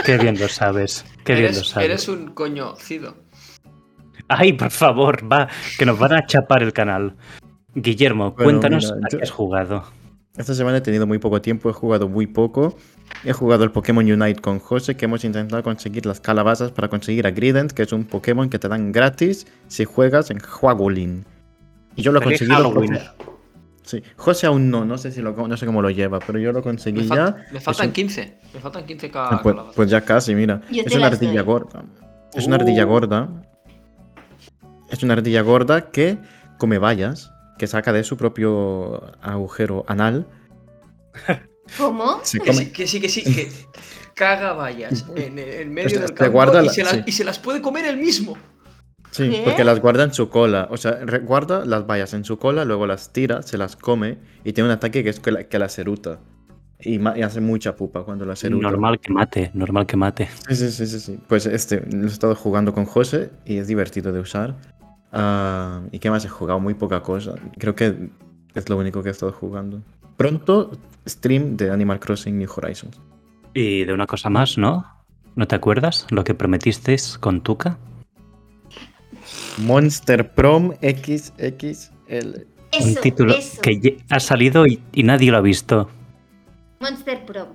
[0.06, 1.06] qué bien lo sabes.
[1.26, 1.86] Qué bien lo Eres, sabes.
[1.90, 3.18] eres un coñocido.
[4.30, 7.16] Ay, por favor, va, que nos van a chapar el canal.
[7.76, 9.84] Guillermo, Bueno, cuéntanos mira, a yo- qué has jugado.
[10.38, 12.78] Esta semana he tenido muy poco tiempo, he jugado muy poco.
[13.26, 17.28] He jugado el Pokémon Unite con José, que hemos intentado conseguir las calabazas para conseguir
[17.28, 21.26] a Grident, que es un Pokémon que te dan gratis si juegas en Huagulin.
[22.00, 22.20] Y yo lo.
[22.22, 22.94] Halloween.
[22.94, 23.30] porque-
[23.84, 26.52] Sí, José aún no, no sé si lo, no sé cómo lo lleva, pero yo
[26.52, 27.36] lo conseguí Me, ya.
[27.52, 28.38] me faltan un- 15.
[28.54, 29.76] Me faltan 15 Ah, cada pues, calabaza.
[29.76, 30.62] pues ya casi, mira.
[30.70, 31.84] Yo es una ardilla gorda.
[32.36, 32.90] Es una ardilla Uh.
[32.90, 33.30] gorda.
[34.92, 36.20] Es una ardilla gorda que
[36.60, 40.28] come bayas, que saca de su propio agujero anal.
[41.78, 42.20] ¿cómo?
[42.24, 43.52] Se Que come, sí, que sí, que sí, que
[44.16, 47.04] caga vallas en, en medio Te del campo guarda y, la- se las, sí.
[47.08, 48.38] y se las puede comer él mismo.
[49.12, 49.42] Sí, ¿Qué?
[49.44, 50.68] porque las guarda en su cola.
[50.72, 54.54] O sea, guarda las bayas en su cola, luego las tira, se las come y
[54.54, 56.20] tiene un ataque que es que la, que la ceruta.
[56.82, 58.70] Y, y hace mucha pupa cuando la ceruta.
[58.70, 60.30] Normal que mate, normal que mate.
[60.48, 61.20] Sí, sí, sí, sí, sí.
[61.28, 64.56] Pues este, lo he estado jugando con José y es divertido de usar.
[65.12, 66.60] Ah, ¿Y qué más he jugado?
[66.60, 67.36] Muy poca cosa.
[67.58, 68.10] Creo que
[68.54, 69.82] es lo único que he estado jugando.
[70.16, 70.72] Pronto,
[71.08, 73.00] stream de Animal Crossing New Horizons.
[73.54, 74.86] Y de una cosa más, ¿no?
[75.36, 77.78] ¿No te acuerdas lo que prometiste con Tuca?
[79.60, 81.92] Monster Prom XXL.
[82.12, 83.62] Un Eso, título eso.
[83.62, 85.90] que ha salido y, y nadie lo ha visto.
[86.80, 87.48] Monster Pro.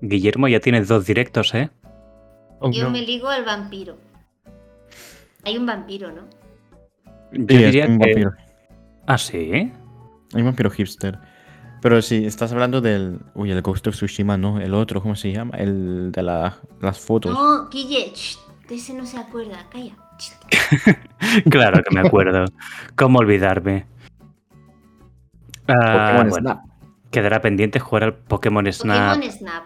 [0.00, 1.70] Guillermo ya tiene dos directos, ¿eh?
[2.60, 2.90] Oh, Yo no.
[2.90, 3.96] me ligo al vampiro.
[5.44, 6.22] Hay un vampiro, ¿no?
[7.32, 8.06] Yo Sí, es diría un que...
[8.06, 8.32] vampiro.
[9.06, 9.50] Ah, sí.
[9.52, 9.72] Hay
[10.40, 11.18] un vampiro hipster.
[11.80, 13.18] Pero si estás hablando del.
[13.34, 14.60] Uy, el Ghost of Tsushima, no.
[14.60, 15.56] El otro, ¿cómo se llama?
[15.56, 17.32] El de la- las fotos.
[17.32, 18.36] No, Guille, shh,
[18.68, 19.96] de ese no se acuerda, calla.
[21.50, 22.44] Claro que me acuerdo.
[22.96, 23.86] ¿Cómo olvidarme?
[25.68, 25.74] Ah,
[26.14, 26.60] Pokémon bueno, Snap.
[27.10, 29.64] quedará pendiente jugar al Pokémon Snap, Pokémon Snap.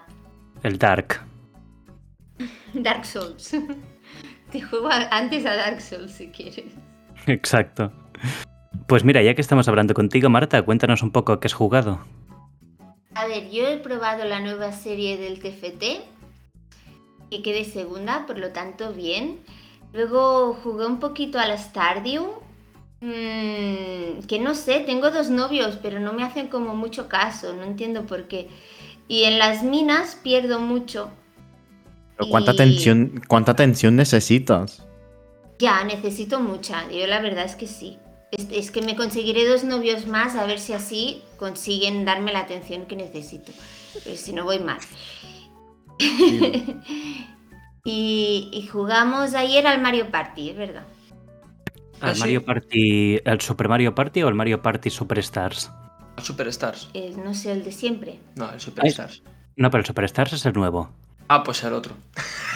[0.63, 1.21] el Dark.
[2.75, 3.57] Dark Souls.
[4.51, 6.73] Te juego a- antes a Dark Souls si quieres.
[7.27, 7.93] Exacto.
[8.87, 12.05] Pues mira, ya que estamos hablando contigo, Marta, cuéntanos un poco qué has jugado.
[13.15, 16.03] A ver, yo he probado la nueva serie del TFT,
[17.31, 19.41] que quedé segunda, por lo tanto bien.
[19.93, 22.27] Luego jugué un poquito a la Stardew,
[23.01, 27.62] mm, que no sé, tengo dos novios, pero no me hacen como mucho caso, no
[27.62, 28.49] entiendo por qué.
[29.09, 31.11] Y en las minas pierdo mucho.
[32.16, 34.83] Pero ¿Cuánta Y- atención, cuánta atención necesitas?
[35.59, 36.91] Ya, necesito mucha.
[36.91, 37.99] Yo la verdad es que sí.
[38.33, 42.41] Es, es que me conseguiré dos novios más a ver si así consiguen darme la
[42.41, 43.53] atención que necesito.
[44.05, 44.79] Pero si no voy mal.
[47.85, 50.85] y, y jugamos ayer al Mario Party, es verdad.
[52.01, 52.21] Ah, ¿El sí.
[52.21, 55.71] Mario Party, el Super Mario Party o el Mario Party Superstars?
[56.19, 56.89] El Superstars.
[56.95, 58.19] Eh, no sé, el de siempre.
[58.35, 59.23] No, el Superstars.
[59.57, 60.91] No, pero el Superstars es el nuevo.
[61.29, 61.95] Ah, pues el otro.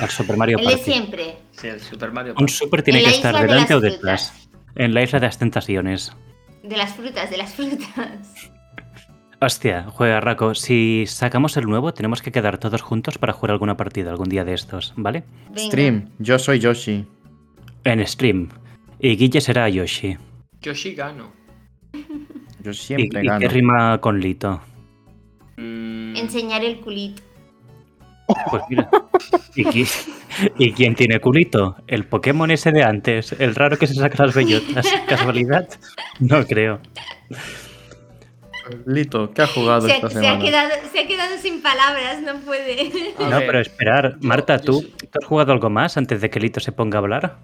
[0.00, 0.84] El Super Mario El de Party.
[0.92, 1.36] siempre.
[1.52, 2.32] Sí, el Super Mario.
[2.32, 2.52] Un Party.
[2.52, 4.48] Super tiene En que estar de delante o detrás.
[4.74, 6.12] En la isla de las tentaciones.
[6.62, 7.88] De las frutas, de las frutas.
[9.40, 10.54] Hostia, juega Raco.
[10.54, 14.44] Si sacamos el nuevo, tenemos que quedar todos juntos para jugar alguna partida algún día
[14.44, 15.24] de estos, ¿vale?
[15.48, 15.60] Venga.
[15.70, 17.06] Stream, yo soy Yoshi.
[17.84, 18.48] En stream.
[18.98, 20.18] Y Guille será Yoshi.
[20.60, 21.32] Yoshi gano.
[22.62, 23.40] Yo ¿Y, siempre y gano.
[23.40, 24.60] qué rima con Lito?
[25.56, 27.22] Mm, Enseñar el culito.
[28.50, 28.90] Pues mira.
[29.56, 30.08] ¿Y, qui-
[30.58, 31.76] y quién tiene culito?
[31.86, 33.32] El Pokémon ese de antes.
[33.40, 34.86] El raro que se saca las bellotas.
[35.08, 35.66] ¿Casualidad?
[36.20, 36.78] No creo.
[38.86, 40.44] Lito, ¿qué ha jugado Se, esta se ha semana?
[40.44, 42.90] quedado, se ha quedado sin palabras, no puede.
[43.18, 44.16] a No, ver, pero esperar.
[44.20, 44.94] Marta, ¿tú, sí.
[45.10, 47.38] ¿tú has jugado algo más antes de que Lito se ponga a hablar?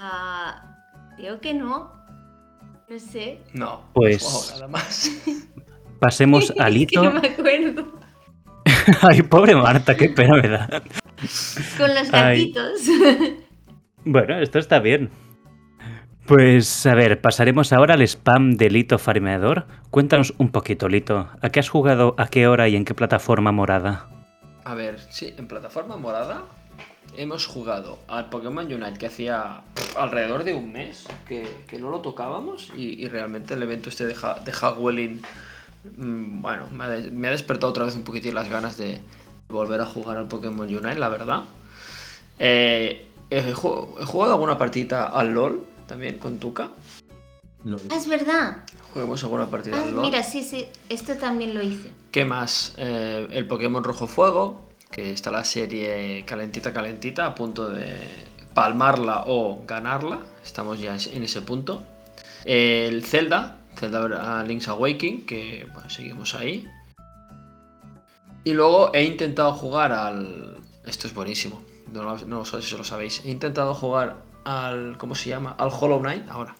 [0.00, 0.76] Ah,
[1.16, 1.92] creo que no.
[2.88, 3.40] No sé.
[3.52, 5.10] No, Pues- nada más.
[6.00, 7.02] Pasemos a Es que Lito.
[7.04, 7.92] no me acuerdo.
[9.02, 10.66] Ay, pobre Marta, qué pena me da.
[11.78, 12.52] Con los Ay.
[12.52, 12.80] gatitos.
[14.04, 15.10] Bueno, esto está bien.
[16.26, 19.66] Pues a ver, pasaremos ahora al spam de Lito Farmeador.
[19.90, 21.28] Cuéntanos un poquito, Lito.
[21.40, 24.08] ¿A qué has jugado, a qué hora y en qué plataforma morada?
[24.64, 26.42] A ver, sí, en plataforma morada
[27.16, 29.60] hemos jugado al Pokémon Unite que hacía
[29.96, 31.46] alrededor de un mes que,
[31.78, 35.22] no lo tocábamos y, realmente el evento este de, Ha- de Hagwelling,
[35.96, 39.00] mm, bueno, me ha, despertado otra vez un poquitín las ganas de
[39.48, 41.44] volver a jugar al Pokémon Unite, la verdad.
[42.40, 46.70] Eh, he, he jugado alguna partida al LOL también con Tuca.
[47.90, 48.58] Ah, es verdad.
[48.92, 50.66] Juguemos alguna partida Ah, mira, sí, sí.
[50.88, 51.90] Esto también lo hice.
[52.12, 52.74] ¿Qué más?
[52.76, 57.96] Eh, el Pokémon Rojo Fuego, que está la serie calentita, calentita, a punto de
[58.54, 60.20] palmarla o ganarla.
[60.44, 61.82] Estamos ya en ese punto.
[62.44, 66.68] El Zelda, Zelda Link's Awakening, que bueno, seguimos ahí.
[68.44, 70.58] Y luego he intentado jugar al...
[70.84, 71.62] Esto es buenísimo,
[71.92, 73.22] no, lo- no sé si lo sabéis.
[73.24, 74.96] He intentado jugar al...
[74.98, 75.54] ¿Cómo se llama?
[75.58, 76.56] Al Hollow Knight ahora.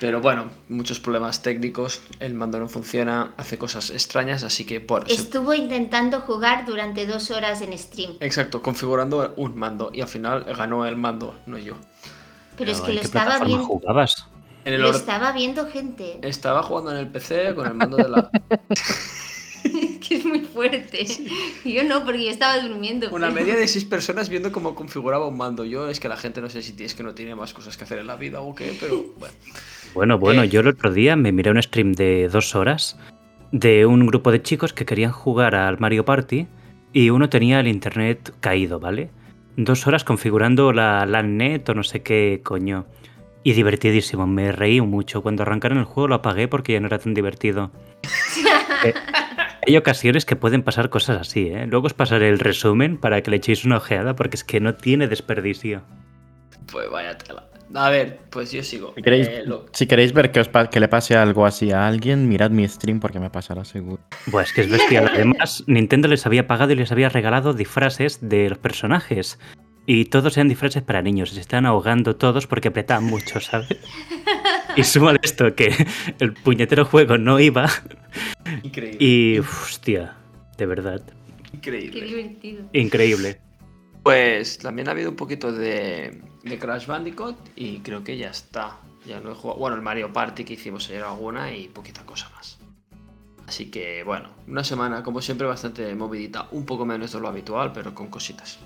[0.00, 5.06] Pero bueno, muchos problemas técnicos, el mando no funciona, hace cosas extrañas, así que por...
[5.08, 8.12] se- Estuvo intentando jugar durante dos horas en stream.
[8.20, 11.74] Exacto, configurando un mando y al final ganó el mando, no yo.
[12.58, 13.64] Pero es que ¿en lo estaba viendo.
[13.64, 14.26] jugabas?
[14.64, 16.18] En el Lo or- estaba viendo gente.
[16.22, 18.30] Estaba jugando en el PC con el mando de la...
[20.08, 21.06] que es muy fuerte.
[21.64, 23.08] Yo no, porque yo estaba durmiendo.
[23.10, 25.64] Una pero- media de seis personas viendo cómo configuraba un mando.
[25.64, 27.84] Yo es que la gente no sé si es que no tiene más cosas que
[27.84, 29.34] hacer en la vida o qué, pero bueno.
[29.94, 30.48] Bueno, bueno, Eh.
[30.48, 32.98] yo el otro día me miré un stream de dos horas
[33.52, 36.46] de un grupo de chicos que querían jugar al Mario Party
[36.92, 39.10] y uno tenía el internet caído, ¿vale?
[39.56, 42.86] Dos horas configurando la LANnet o no sé qué coño.
[43.42, 45.22] Y divertidísimo, me reí mucho.
[45.22, 47.70] Cuando arrancaron el juego lo apagué porque ya no era tan divertido.
[48.84, 48.92] Eh,
[49.66, 51.66] hay ocasiones que pueden pasar cosas así, ¿eh?
[51.66, 54.74] Luego os pasaré el resumen para que le echéis una ojeada porque es que no
[54.74, 55.82] tiene desperdicio.
[56.70, 57.44] Pues vaya tela.
[57.74, 58.92] A ver, pues yo sigo.
[58.96, 61.86] Si queréis, Eh, lo- si queréis ver que, os que le pase algo así a
[61.86, 64.00] alguien, mirad mi stream porque me pasará seguro.
[64.30, 65.08] Pues que es bestial.
[65.12, 69.38] Además, Nintendo les había pagado y les había regalado disfraces de los personajes.
[69.84, 71.32] Y todos eran disfraces para niños.
[71.32, 73.68] y Se estaban ahogando todos porque apretaban mucho, ¿sabes?
[74.76, 75.72] Y súmale esto, que
[76.18, 77.66] el puñetero juego no iba.
[78.62, 78.98] Increíble.
[79.00, 80.16] Y, hostia,
[80.56, 81.02] de verdad,
[81.50, 82.06] Qué Increíble.
[82.06, 82.64] divertido.
[82.72, 83.40] increíble.
[84.02, 88.78] Pues también ha habido un poquito de, de Crash Bandicoot y creo que ya está.
[89.06, 89.58] Ya no he jugado.
[89.60, 92.58] Bueno, el Mario Party que hicimos ayer alguna y poquita cosa más.
[93.46, 97.72] Así que bueno, una semana como siempre bastante movidita, un poco menos de lo habitual,
[97.72, 98.58] pero con cositas.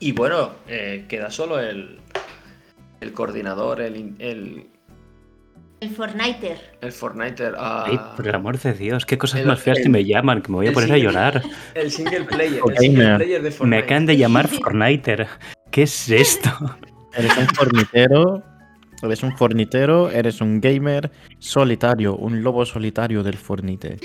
[0.00, 1.98] Y bueno, eh, queda solo el,
[3.00, 4.66] el coordinador, el, in- el,
[5.80, 6.76] El Fortniter.
[6.82, 9.84] el Fortniter, ah, Ay, por el amor de Dios, qué cosas El- más feas que
[9.84, 11.42] el- me llaman, que me voy a el poner a llorar.
[11.74, 12.78] el single player, el Gamer.
[12.78, 13.82] single player de Me Fortnite.
[13.84, 15.26] acaban de llamar Fortniter.
[15.70, 16.50] ¿Qué es esto?
[17.14, 18.42] Eres un fornitero,
[19.02, 23.98] eres un fornitero, eres un gamer solitario, un lobo solitario del fornite.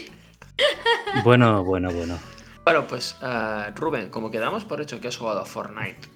[1.24, 2.18] Bueno, bueno, bueno.
[2.64, 6.08] Bueno, pues eh, Rubén, como quedamos por hecho que has jugado a Fortnite,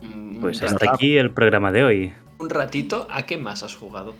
[0.00, 2.12] mm, Pues hasta aquí el programa de hoy.
[2.38, 4.14] un ratito, ¿a qué más has jugado?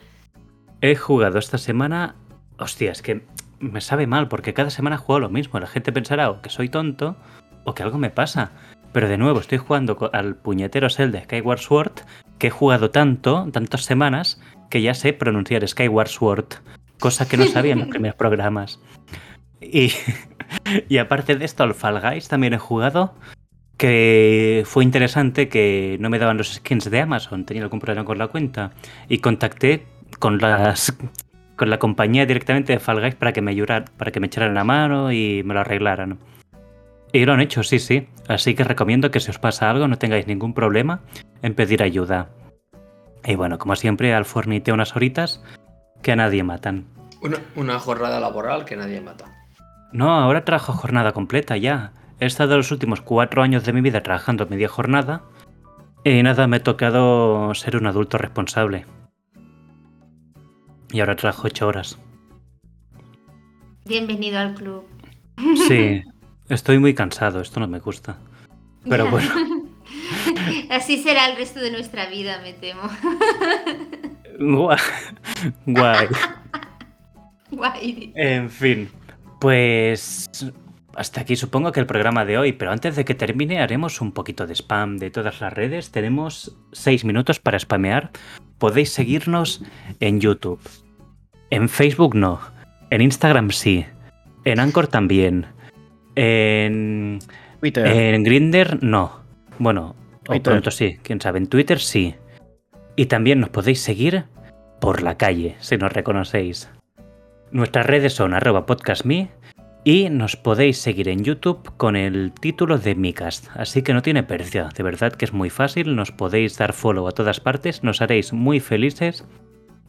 [0.83, 2.16] He jugado esta semana.
[2.59, 3.24] Hostia, es que
[3.61, 5.61] me sabe mal porque cada semana juego lo mismo.
[5.61, 7.16] La gente pensará o que soy tonto
[7.64, 8.51] o que algo me pasa.
[8.93, 11.93] Pero de nuevo, estoy jugando al puñetero Zelda Skyward Sword,
[12.39, 16.47] que he jugado tanto, tantas semanas, que ya sé pronunciar Skyward Sword,
[16.99, 18.80] cosa que no sabía en los primeros programas.
[19.61, 19.93] Y,
[20.89, 23.14] y aparte de esto, al Fall Guys también he jugado,
[23.76, 28.18] que fue interesante que no me daban los skins de Amazon, tenía algún problema con
[28.18, 28.72] la cuenta,
[29.09, 29.87] y contacté
[30.19, 30.97] con las
[31.57, 34.55] con la compañía directamente de Fall Guys para que me ayudaran, para que me echaran
[34.55, 36.19] la mano y me lo arreglaran.
[37.13, 38.09] Y lo han hecho, sí, sí.
[38.27, 41.01] Así que recomiendo que si os pasa algo no tengáis ningún problema
[41.43, 42.31] en pedir ayuda.
[43.25, 45.43] Y bueno, como siempre, al fornite unas horitas
[46.03, 46.87] que a nadie matan.
[47.21, 49.27] Una, una jornada laboral que nadie mata.
[49.93, 51.93] No, ahora trabajo jornada completa ya.
[52.19, 55.23] He estado los últimos cuatro años de mi vida trabajando media jornada.
[56.03, 58.87] Y nada, me ha tocado ser un adulto responsable.
[60.93, 61.99] Y ahora trabajo ocho horas.
[63.86, 64.84] Bienvenido al club.
[65.68, 66.03] Sí,
[66.49, 68.18] estoy muy cansado, esto no me gusta.
[68.88, 69.30] Pero bueno,
[70.70, 72.82] Así será el resto de nuestra vida, me temo.
[74.38, 74.80] gua-
[75.66, 76.09] guay.
[77.51, 78.12] Guay.
[78.16, 78.88] En fin,
[79.40, 80.28] pues
[80.97, 84.12] hasta aquí supongo que el programa de hoy, pero antes de que termine haremos un
[84.12, 85.90] poquito de spam de todas las redes.
[85.90, 88.11] Tenemos seis minutos para spamear.
[88.59, 89.62] Podéis seguirnos
[90.01, 90.61] en YouTube.
[91.53, 92.40] En Facebook no.
[92.88, 93.84] En Instagram sí.
[94.46, 95.44] En Anchor también.
[96.14, 97.18] En,
[97.61, 97.86] Twitter.
[97.86, 99.20] en Grinder no.
[99.59, 99.94] Bueno,
[100.28, 101.40] o pronto sí, quién sabe.
[101.40, 102.14] En Twitter sí.
[102.96, 104.24] Y también nos podéis seguir
[104.80, 106.70] por la calle, si nos reconocéis.
[107.50, 109.28] Nuestras redes son arroba podcastme
[109.84, 113.48] y nos podéis seguir en YouTube con el título de Micast.
[113.55, 117.07] Así que no tiene pérdida, de verdad que es muy fácil, nos podéis dar follow
[117.09, 119.26] a todas partes, nos haréis muy felices.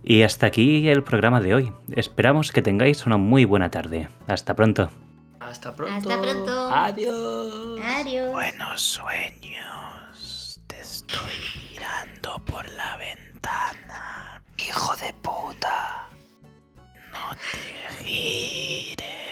[0.03, 1.73] Y hasta aquí el programa de hoy.
[1.95, 4.09] Esperamos que tengáis una muy buena tarde.
[4.27, 4.89] Hasta pronto.
[5.39, 6.09] Hasta pronto.
[6.09, 6.69] Hasta pronto.
[6.73, 7.79] Adiós.
[7.81, 8.31] Adiós.
[8.31, 10.61] Buenos sueños.
[10.67, 11.31] Te estoy
[11.71, 14.43] mirando por la ventana.
[14.57, 16.09] Hijo de puta.
[17.11, 19.22] No te gires.